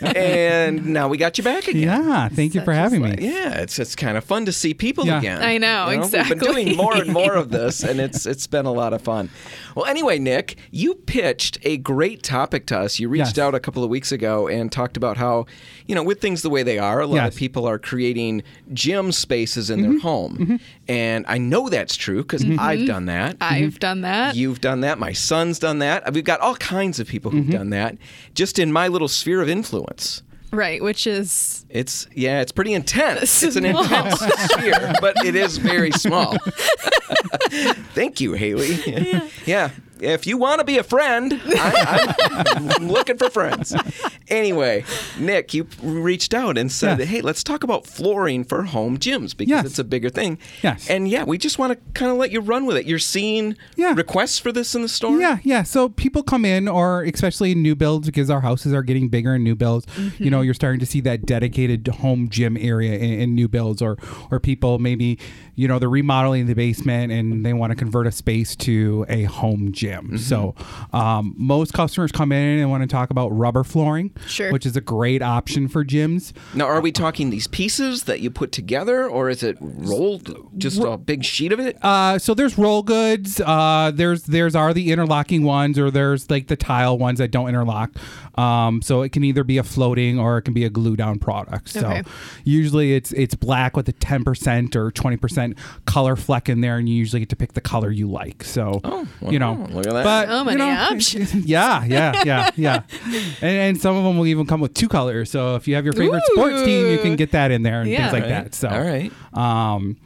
[0.15, 1.83] and now we got you back again.
[1.83, 2.29] Yeah.
[2.29, 3.15] Thank you for having me.
[3.19, 5.19] Yeah, it's it's kind of fun to see people Yeah.
[5.19, 5.41] again.
[5.41, 6.35] I know, exactly.
[6.35, 9.01] We've been doing more and more of this, and it's it's been a lot of
[9.01, 9.29] fun.
[9.75, 12.99] Well, anyway, Nick, you pitched a great topic to us.
[12.99, 13.39] You reached Yes.
[13.39, 15.45] out a couple of weeks ago and talked about how,
[15.87, 17.33] you know, with things the way they are, a lot Yes.
[17.33, 19.91] of people are creating gym spaces in Mm-hmm.
[19.91, 23.37] their home, and I know that's true because I've done that.
[23.39, 24.35] I've done that.
[24.35, 24.99] You've done that.
[24.99, 26.13] My son's done that.
[26.13, 27.41] We've got all kinds of people Mm-hmm.
[27.43, 27.97] who've done that
[28.35, 30.21] just in my little sphere of influence.
[30.51, 33.41] right, which is It's yeah, it's pretty intense.
[33.47, 36.35] It's an intense sphere, but it is very small.
[37.95, 38.75] Thank you, Haley.
[39.45, 39.69] Yeah.
[40.03, 42.13] If you want to be a friend, I,
[42.55, 43.75] I'm looking for friends.
[44.27, 44.83] Anyway,
[45.19, 47.07] Nick, you reached out and said, Yes.
[47.07, 49.65] "Hey, let's talk about flooring for home gyms because Yes.
[49.65, 50.89] it's a bigger thing." Yes.
[50.89, 52.85] And yeah, we just want to kind of let you run with it.
[52.85, 53.93] You're seeing Yeah.
[53.93, 55.19] requests for this in the store.
[55.19, 55.63] Yeah, yeah.
[55.63, 59.35] So people come in, or especially in new builds, because our houses are getting bigger
[59.35, 59.85] in new builds.
[60.19, 60.45] You know, mm-hmm.
[60.45, 63.97] you're starting to see that dedicated home gym area in, in new builds, or
[64.31, 65.19] or people maybe,
[65.55, 69.23] you know, they're remodeling the basement and they want to convert a space to a
[69.23, 70.17] home gym.
[70.17, 70.55] So
[70.93, 74.51] um, most customers come in and want to talk about rubber flooring, Sure.
[74.51, 76.33] which is a great option for gyms.
[76.53, 80.81] Now, are we talking these pieces that you put together, or is it rolled, just
[80.81, 81.77] a big sheet of it?
[81.83, 83.39] Uh, so there's roll goods.
[83.41, 87.49] Uh, there's there's are the interlocking ones, or there's like the tile ones that don't
[87.49, 87.91] interlock.
[88.35, 91.19] Um, so it can either be a floating or it can be a glue down
[91.19, 91.69] product.
[91.69, 92.01] So
[92.43, 95.42] usually it's it's black with a 10% or 20%
[95.85, 98.43] color fleck in there, and you usually get to pick the color you like.
[98.43, 98.79] So
[99.21, 100.03] you know, look at that.
[100.03, 101.33] But So you know, options.
[101.45, 102.83] Yeah, yeah, yeah, yeah.
[103.41, 105.29] and, and some of them will even come with two colors.
[105.29, 107.89] So if you have your favorite sports team, you can get that in there and
[107.89, 108.09] Yeah.
[108.09, 108.43] things like All right.
[108.45, 108.55] that.
[108.55, 109.11] So All right.
[109.33, 109.97] um,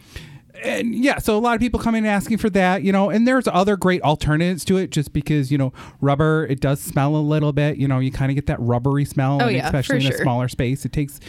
[0.64, 3.28] and yeah, so a lot of people come in asking for that, you know, and
[3.28, 5.72] there's other great alternatives to it just because, you know,
[6.02, 9.06] rubber, it does smell a little bit, you know, you kind of get that rubbery
[9.06, 10.84] smell, Oh, and yeah, especially for in a smaller space.
[10.84, 11.20] It takes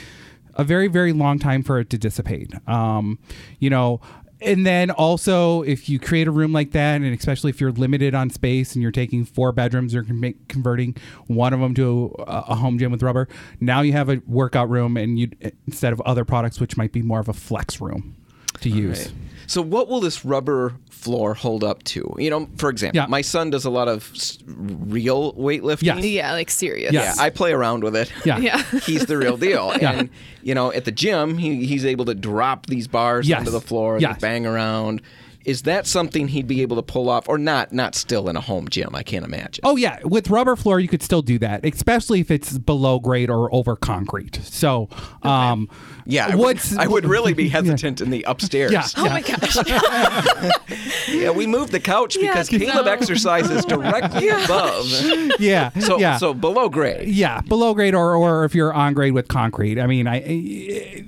[0.59, 2.53] a very, very long time for it to dissipate.
[2.69, 3.19] Um,
[3.61, 4.01] you know,
[4.41, 8.15] and then also, if you create a room like that, and especially if you're limited
[8.15, 10.07] on space and you're taking four bedrooms, you're
[10.49, 13.29] converting one of them to a, a home gym with rubber.
[13.61, 15.31] Now you have a workout room, and you
[15.67, 18.17] instead of other products, which might be more of a flex room
[18.61, 19.07] to use.
[19.07, 19.15] Right.
[19.49, 22.15] So, what will this rubber floor hold up to?
[22.19, 23.07] You know, for example, Yeah.
[23.07, 24.13] my son does a lot of
[24.47, 25.83] real weightlifting.
[25.83, 26.05] Yes.
[26.05, 26.93] Yeah, like serious.
[26.93, 27.17] Yes.
[27.17, 28.13] Yeah, I play around with it.
[28.25, 28.39] Yeah.
[28.39, 28.63] Yeah.
[28.87, 29.73] he's the real deal.
[29.81, 29.93] Yeah.
[29.93, 30.11] And
[30.43, 33.41] you know, at the gym, he, he's able to drop these bars Yes.
[33.41, 34.21] onto the floor, Yes.
[34.21, 35.03] bang around.
[35.45, 37.73] Is that something he'd be able to pull off, or not?
[37.73, 38.91] Not still in a home gym.
[38.95, 39.63] I can't imagine.
[39.65, 43.31] Oh yeah, with rubber floor you could still do that, especially if it's below grade
[43.31, 44.41] or over concrete.
[44.43, 44.89] So,
[45.23, 45.71] um,
[46.09, 48.73] yeah, I would, I would really be hesitant in the upstairs.
[48.73, 48.85] Yeah.
[48.97, 49.57] Oh my gosh.
[51.09, 52.93] Yeah, we moved the couch Yeah, because Caleb no.
[52.93, 54.85] exercises directly above.
[55.41, 56.19] yeah, So, yeah.
[56.19, 57.09] so below grade.
[57.09, 59.79] Yeah, below grade or, or if you're on grade with concrete.
[59.81, 60.23] I mean, I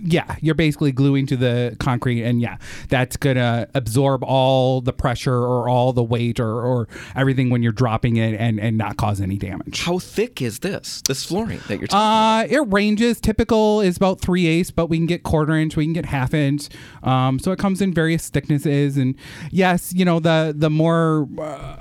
[0.03, 2.57] yeah, you're basically gluing to the concrete, and yeah,
[2.89, 7.71] that's gonna absorb all the pressure or all the weight or, or everything when you're
[7.73, 9.83] dropping it and and not cause any damage.
[9.83, 11.03] How thick is this?
[11.07, 13.21] This flooring that you're talking Uh, it ranges.
[13.21, 16.35] Typical is about three eighths, but we can get quarter inch, we can get half
[16.35, 16.69] inch.
[17.03, 19.15] Um, so it comes in various thicknesses, and
[19.51, 21.27] yes, you know the the more.
[21.41, 21.77] Uh,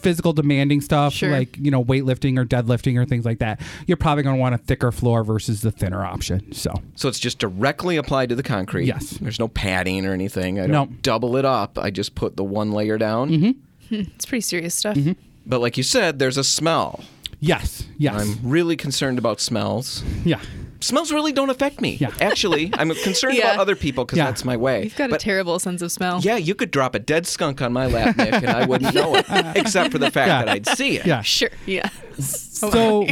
[0.00, 1.30] physical demanding stuff Sure.
[1.30, 4.54] like you know weightlifting or deadlifting or things like that you're probably going to want
[4.54, 8.42] a thicker floor versus the thinner option so So it's just directly applied to the
[8.42, 8.86] concrete.
[8.86, 9.10] Yes.
[9.18, 10.58] There's no padding or anything.
[10.58, 10.96] I don't No.
[11.02, 11.78] double it up.
[11.78, 13.30] I just put the one layer down.
[13.30, 13.94] Mm-hmm.
[13.94, 14.98] it's pretty serious stuff.
[15.46, 17.04] But like you said, there's a smell.
[17.40, 20.02] yes yes I'm really concerned about smells.
[20.24, 20.40] yeah
[20.80, 21.96] Smells really don't affect me.
[22.00, 22.10] Yeah.
[22.20, 23.52] Actually, I'm concerned Yeah.
[23.52, 24.26] about other people because Yeah.
[24.26, 24.84] that's my way.
[24.84, 26.20] You've got but a terrible sense of smell.
[26.22, 29.14] yeah, you could drop a dead skunk on my lap, Nick, and I wouldn't know
[29.16, 30.44] it, except for the fact Yeah.
[30.44, 31.06] that I'd see it.
[31.06, 31.50] yeah Sure.
[31.66, 31.88] Yeah.
[32.18, 33.06] so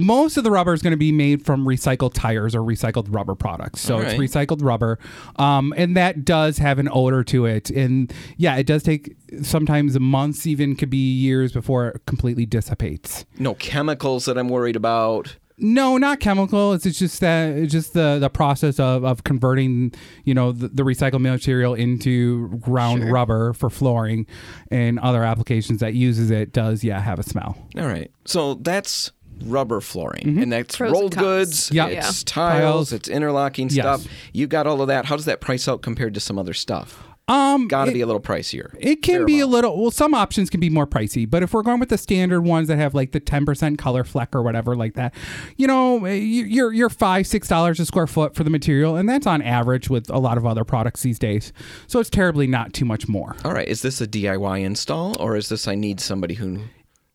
[0.00, 3.34] most of the rubber is going to be made from recycled tires or recycled rubber
[3.34, 4.98] products so All it's recycled rubber
[5.36, 9.98] um, and that does have an odor to it and yeah it does take sometimes
[9.98, 15.36] months even could be years before it completely dissipates No chemicals that I'm worried about.
[15.58, 16.72] No not chemical.
[16.72, 19.92] it's it's just that it's just the the process of, of converting
[20.24, 23.12] you know the, the recycled material into ground Sure.
[23.12, 24.26] rubber for flooring
[24.70, 28.10] and other applications that uses it does yeah have a smell All right.
[28.24, 29.12] So that's
[29.44, 30.42] rubber flooring, mm-hmm.
[30.42, 31.24] and that's Pros rolled cons.
[31.24, 31.70] goods.
[31.72, 31.86] Yeah.
[31.86, 32.02] It's Yeah.
[32.02, 32.22] tiles.
[32.26, 32.92] Tiles.
[32.92, 34.02] It's interlocking Yes.
[34.02, 34.12] stuff.
[34.32, 35.06] You got all of that.
[35.06, 37.02] How does that price out compared to some other stuff?
[37.28, 38.74] Um Got to be a little pricier.
[38.78, 39.80] It can be a little.
[39.80, 42.68] Well, some options can be more pricey, but if we're going with the standard ones
[42.68, 45.14] that have like the ten percent color fleck or whatever like that,
[45.56, 49.26] you know, you're you're five six dollars a square foot for the material, and that's
[49.26, 51.52] on average with a lot of other products these days.
[51.86, 53.36] So it's terribly not too much more.
[53.44, 53.66] All right.
[53.66, 56.60] Is this a DIY install, or is this I need somebody who?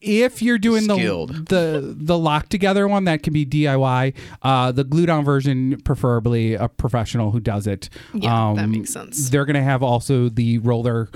[0.01, 1.47] If you're doing the Skilled.
[1.49, 4.13] the the lock together one, that can be DIY.
[4.41, 7.89] Uh, the glue down version, preferably a professional who does it.
[8.13, 9.29] Um, Yeah, that makes sense.
[9.29, 11.09] They're gonna have also the roller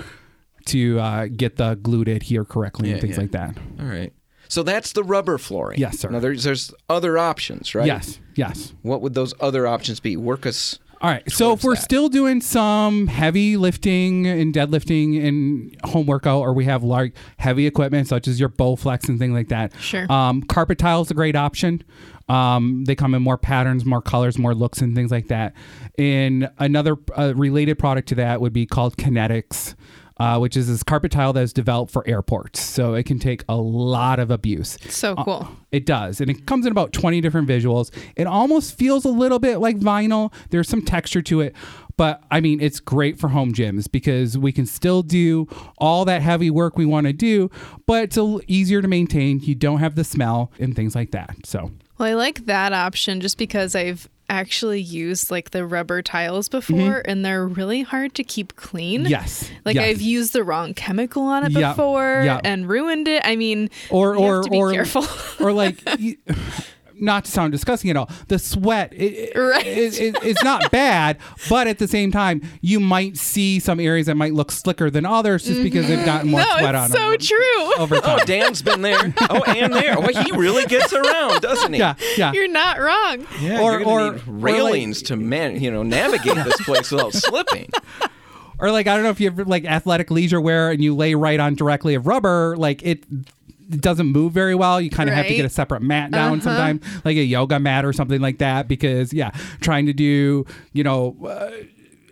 [0.66, 3.20] to uh, get the glued to adhere correctly Yeah, and things yeah.
[3.22, 3.56] like that.
[3.80, 4.12] All right.
[4.48, 5.78] So that's the rubber flooring.
[5.80, 6.10] Yes, sir.
[6.10, 7.86] Now there's there's other options, right?
[7.86, 8.74] Yes, yes.
[8.82, 10.16] What would those other options be?
[10.18, 10.78] Work us.
[11.04, 11.30] All right.
[11.30, 11.82] So if we're that.
[11.82, 17.66] still doing some heavy lifting and deadlifting and home workout, or we have large heavy
[17.66, 20.10] equipment such as your Bowflex and things like that, Sure.
[20.10, 21.84] Um, carpet tile is a great option.
[22.30, 25.52] Um, they come in more patterns, more colors, more looks, and things like that.
[25.98, 29.74] And another uh, related product to that would be called Kinetex.
[30.18, 32.60] Uh, which is this carpet tile that is developed for airports.
[32.60, 34.78] So it can take a lot of abuse.
[34.88, 35.48] So cool.
[35.72, 36.20] It does.
[36.20, 37.90] And it comes in about 20 different visuals.
[38.14, 40.32] It almost feels a little bit like vinyl.
[40.50, 41.56] There's some texture to it.
[41.96, 45.48] But I mean, it's great for home gyms because we can still do
[45.78, 47.50] all that heavy work we want to do,
[47.86, 49.40] but it's a little easier to maintain.
[49.40, 51.34] You don't have the smell and things like that.
[51.44, 56.48] So, Well, I like that option just because I've actually used like the rubber tiles
[56.48, 59.02] before and they're really hard to keep clean.
[59.02, 59.10] Mm-hmm.
[59.10, 59.50] yes.
[59.64, 59.84] Like yes.
[59.90, 62.40] I've used the wrong chemical on it Yeah, before yeah.
[62.44, 63.22] and ruined it.
[63.24, 65.04] I mean, or you or have to be or careful.
[65.44, 65.78] or like
[67.00, 69.66] not to sound disgusting at all the sweat it, Right.
[69.66, 74.06] it- it- it's not bad but at the same time you might see some areas
[74.06, 76.50] that might look slicker than others just because they've gotten more mm-hmm.
[76.50, 77.74] no, sweat on it's so them true.
[77.82, 79.12] over time Oh, Dan's been there.
[79.30, 79.98] Oh, and there.
[79.98, 81.78] Well, he really gets around, doesn't he?
[81.80, 83.26] yeah yeah You're not wrong.
[83.40, 86.60] Yeah, Or- you're gonna or- need or like- railings to man, you know, navigate this
[86.62, 87.70] place without slipping.
[88.60, 91.14] or like i don't know if you have like athletic leisure wear and you lay
[91.16, 93.02] right on directly of rubber like it
[93.70, 94.80] it doesn't move very well.
[94.80, 97.84] You kind of have to get a separate mat down sometimes, like a yoga mat
[97.84, 101.16] or something like that, because yeah, trying to do you know.
[101.24, 101.50] Uh,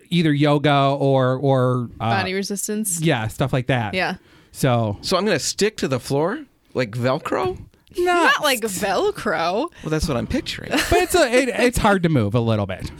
[0.09, 3.01] either yoga or or uh, Body resistance.
[3.01, 3.95] yeah, stuff like that.
[3.95, 4.17] Yeah.
[4.51, 6.45] So So I'm going to stick to the floor
[6.75, 7.59] like Velcro?
[7.97, 9.71] Not like Velcro.
[9.83, 10.69] Well, that's what I'm picturing.
[10.89, 12.91] but it's a, it, it's hard to move a little bit.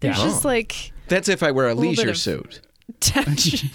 [0.00, 0.24] There's Yeah.
[0.24, 2.60] just like That's if I wear a little bit leisure of- suit.
[3.00, 3.70] Tension.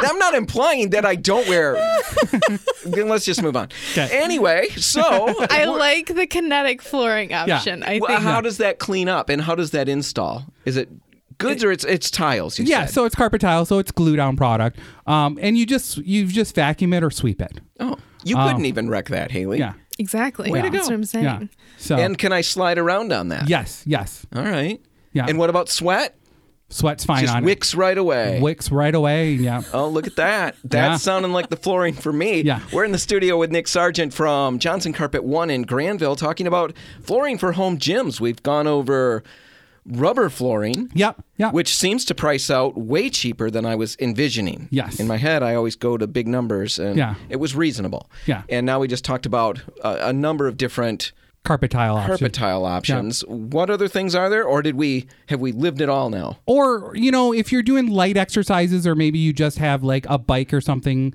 [0.00, 1.74] I'm not implying that I don't wear.
[2.84, 3.68] then let's just move on.
[3.92, 4.08] Okay.
[4.22, 7.82] Anyway, so I like the kinetic flooring option.
[7.82, 10.44] I Well, think how does that clean up and how does that install?
[10.64, 10.88] Is it
[11.38, 12.58] goods or it's it's tiles?
[12.58, 12.94] You Yeah, said?
[12.94, 14.78] so it's carpet tile, so it's glue down product.
[15.06, 17.60] Um, and you just you just vacuum it or sweep it.
[17.80, 19.58] oh, you couldn't even wreck that, Haley.
[19.60, 19.74] Yeah.
[19.98, 20.50] exactly.
[20.50, 20.90] Way to That's go.
[20.90, 21.24] what I'm saying.
[21.24, 21.40] Yeah.
[21.78, 23.48] So And can I slide around on that?
[23.48, 24.26] yes, yes.
[24.34, 24.80] All right.
[25.12, 25.26] Yeah.
[25.28, 26.16] And what about sweat?
[26.70, 28.40] Sweat's fine Just on wicks right away.
[28.40, 29.32] Wicks right away.
[29.34, 29.62] Yeah.
[29.72, 30.56] Oh, look at that.
[30.64, 30.96] That's Yeah.
[30.96, 32.40] sounding like the flooring for me.
[32.42, 32.60] Yeah.
[32.72, 36.72] We're in the studio with Nick Sargent from Johnson Carpet One in Grandville talking about
[37.02, 38.18] flooring for home gyms.
[38.20, 39.22] We've gone over
[39.86, 40.90] rubber flooring.
[40.94, 41.22] Yep.
[41.36, 41.52] Yep.
[41.52, 44.68] Which seems to price out way cheaper than I was envisioning.
[44.70, 44.98] Yes.
[44.98, 47.14] In my head, I always go to big numbers, and Yeah.
[47.28, 48.10] it was reasonable.
[48.26, 48.42] Yeah.
[48.48, 51.12] And now we just talked about a, a number of different
[51.44, 52.08] carpet tile option.
[52.08, 53.24] carpet tile options.
[53.26, 56.38] What other things are there, or did we have we lived it all now?
[56.46, 60.18] Or, you know, if you're doing light exercises or maybe you just have like a
[60.18, 61.14] bike or something,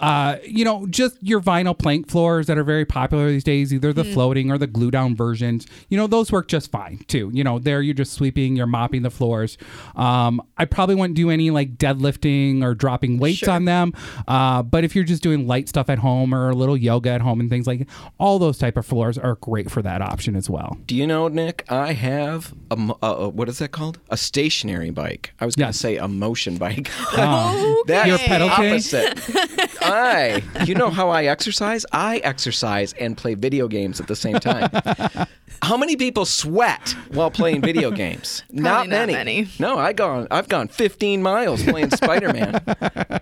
[0.00, 3.92] uh, you know, just your vinyl plank floors that are very popular these days, either
[3.92, 7.30] the floating or the glue down versions, you know, those work just fine too.
[7.32, 9.58] You know, there you're just sweeping, you're mopping the floors.
[9.96, 13.92] Um, I probably wouldn't do any like deadlifting or dropping weights on them.
[14.26, 17.20] Uh, but if you're just doing light stuff at home or a little yoga at
[17.20, 17.86] home and things like
[18.18, 20.78] all those type of floors are great for that option as well.
[20.86, 21.64] Do you know, Nick?
[21.68, 23.98] I have a, a, a what is that called?
[24.08, 25.32] A stationary bike.
[25.40, 25.76] I was going to Yes.
[25.76, 26.90] say a motion bike.
[27.20, 28.72] Um, That's Your pedal king?
[28.72, 29.18] opposite.
[29.90, 31.84] I, you know how I exercise?
[31.92, 34.70] I exercise and play video games at the same time.
[35.62, 38.42] How many people sweat while playing video games?
[38.50, 39.12] not, not many.
[39.12, 39.48] many.
[39.58, 40.26] No, I gone.
[40.30, 42.62] I've gone 15 miles playing Spider Man.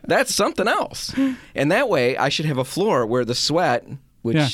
[0.04, 1.12] That's something else.
[1.56, 3.84] And that way, I should have a floor where the sweat,
[4.22, 4.46] which Yeah.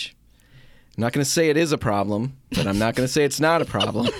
[0.96, 3.24] I'm not going to say it is a problem, but I'm not going to say
[3.24, 4.08] it's not a problem.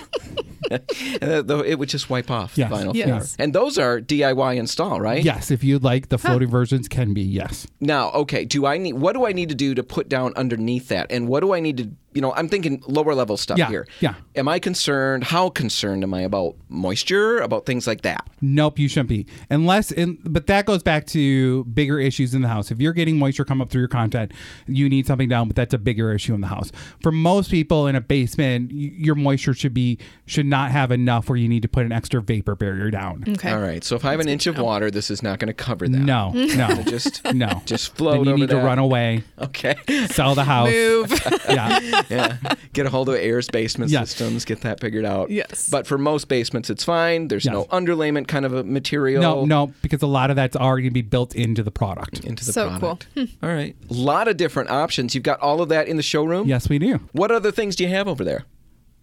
[1.21, 2.71] And the- it would just wipe off Yes.
[2.71, 3.07] the vinyl Yes.
[3.35, 3.43] floor.
[3.43, 5.23] And those are DIY install, right?
[5.23, 7.67] Yes, if you'd like, the floating versions can be, yes.
[7.79, 10.87] Now, okay, do I need what do I need to do to put down underneath
[10.87, 11.11] that?
[11.11, 13.85] And what do I need to you know, I'm thinking lower level stuff Yeah, here.
[13.99, 14.13] yeah.
[14.37, 15.25] Am I concerned?
[15.25, 18.25] How concerned am I about moisture, about things like that?
[18.39, 19.25] Nope, you shouldn't be.
[19.49, 22.71] Unless, in, but that goes back to bigger issues in the house.
[22.71, 24.31] If you're getting moisture come up through your content,
[24.65, 26.71] you need something down, but that's a bigger issue in the house.
[27.01, 31.37] For most people in a basement, your moisture should be should not have enough where
[31.37, 33.23] you need to put an extra vapor barrier down.
[33.27, 33.51] Okay.
[33.51, 33.83] All right.
[33.83, 35.97] So if I have an inch of water, this is not going to cover that.
[35.97, 37.61] No, no, Just no.
[37.65, 39.75] just float Then you over need to run away, Okay.
[40.07, 40.69] sell the house.
[40.71, 41.11] Move.
[41.47, 42.37] Yeah, yeah.
[42.73, 44.09] Get a hold of Ayers basement Yes.
[44.09, 45.29] systems, get that figured out.
[45.29, 45.69] Yes.
[45.69, 47.27] But for most basements, it's fine.
[47.27, 49.21] There's no underlayment kind of a material.
[49.21, 52.21] no, no, because a lot of that's already going to be built into the product.
[52.25, 53.07] Into the product.
[53.15, 53.27] So cool.
[53.43, 53.75] All right.
[53.89, 55.13] A lot of different options.
[55.13, 56.47] You've got all of that in the showroom.
[56.47, 56.99] Yes, we do.
[57.11, 58.45] What other things do you have over there?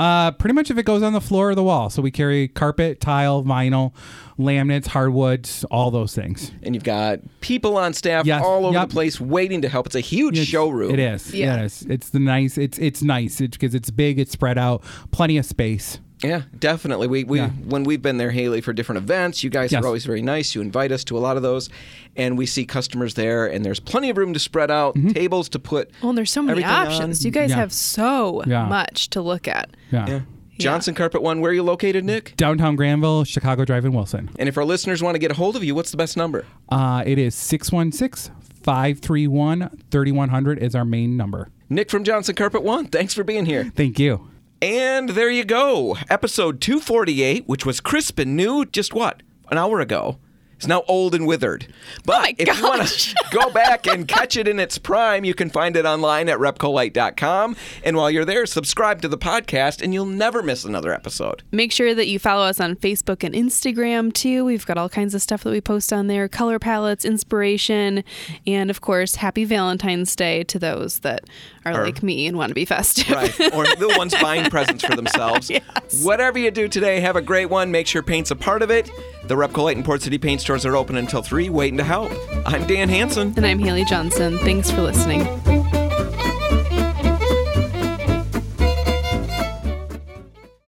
[0.00, 1.88] Uh, pretty much if it goes on the floor or the wall.
[1.88, 3.92] So we carry carpet, tile, vinyl,
[4.36, 6.50] laminates, hardwoods, all those things.
[6.64, 8.42] And you've got people on staff Yes.
[8.44, 8.88] all over Yep.
[8.88, 9.86] the place waiting to help.
[9.86, 10.90] It's a huge It's- showroom.
[10.92, 11.32] It is.
[11.32, 11.62] Yeah.
[11.62, 11.84] Yes.
[11.88, 12.59] It's the nice.
[12.59, 13.40] It's it's nice.
[13.40, 14.18] It's because it's big.
[14.18, 14.82] It's spread out.
[15.12, 16.00] Plenty of space.
[16.24, 17.08] Yeah, definitely.
[17.08, 17.48] We, we Yeah.
[17.50, 19.82] when we've been there, Haley, for different events, you guys Yes.
[19.82, 20.54] are always very nice.
[20.54, 21.68] You invite us to a lot of those,
[22.16, 25.08] and we see customers there, and there's plenty of room to spread out, Mm-hmm.
[25.10, 25.90] tables to put.
[26.02, 26.86] Well, there's so many everything on.
[26.86, 27.24] options.
[27.24, 27.56] You guys Yeah.
[27.56, 28.66] have so Yeah.
[28.66, 29.70] much to look at.
[29.90, 30.06] Yeah.
[30.08, 30.20] Yeah.
[30.58, 32.34] Johnson Carpet One, where are you located, Nick?
[32.36, 34.30] Downtown Grandville, Chicago Drive in Wilson.
[34.38, 36.44] And if our listeners want to get a hold of you, what's the best number?
[36.68, 41.48] Uh, it is 616 531 3100 is our main number.
[41.68, 43.72] Nick from Johnson Carpet One, thanks for being here.
[43.74, 44.28] Thank you.
[44.62, 45.96] And there you go.
[46.08, 49.24] Episode 248, which was crisp and new just what?
[49.50, 50.18] An hour ago.
[50.62, 51.66] It's now old and withered.
[51.68, 55.24] Oh but my if you want to go back and catch it in its prime,
[55.24, 57.56] you can find it online at repcolite.com.
[57.82, 61.42] And while you're there, subscribe to the podcast and you'll never miss another episode.
[61.50, 64.44] Make sure that you follow us on Facebook and Instagram too.
[64.44, 68.04] We've got all kinds of stuff that we post on there color palettes, inspiration,
[68.46, 71.24] and of course, happy Valentine's Day to those that
[71.64, 73.10] are like me and want to be festive.
[73.10, 73.40] Right.
[73.52, 75.50] or the ones buying presents for themselves.
[76.02, 77.72] Whatever you do today, have a great one.
[77.72, 78.90] Make sure paint's a part of it.
[79.24, 82.12] The Repcolite and Port City paint stores are open until 3, waiting to help.
[82.44, 83.32] I'm Dan Hanson.
[83.38, 84.36] And I'm Haley Johnson.
[84.38, 85.22] Thanks for listening.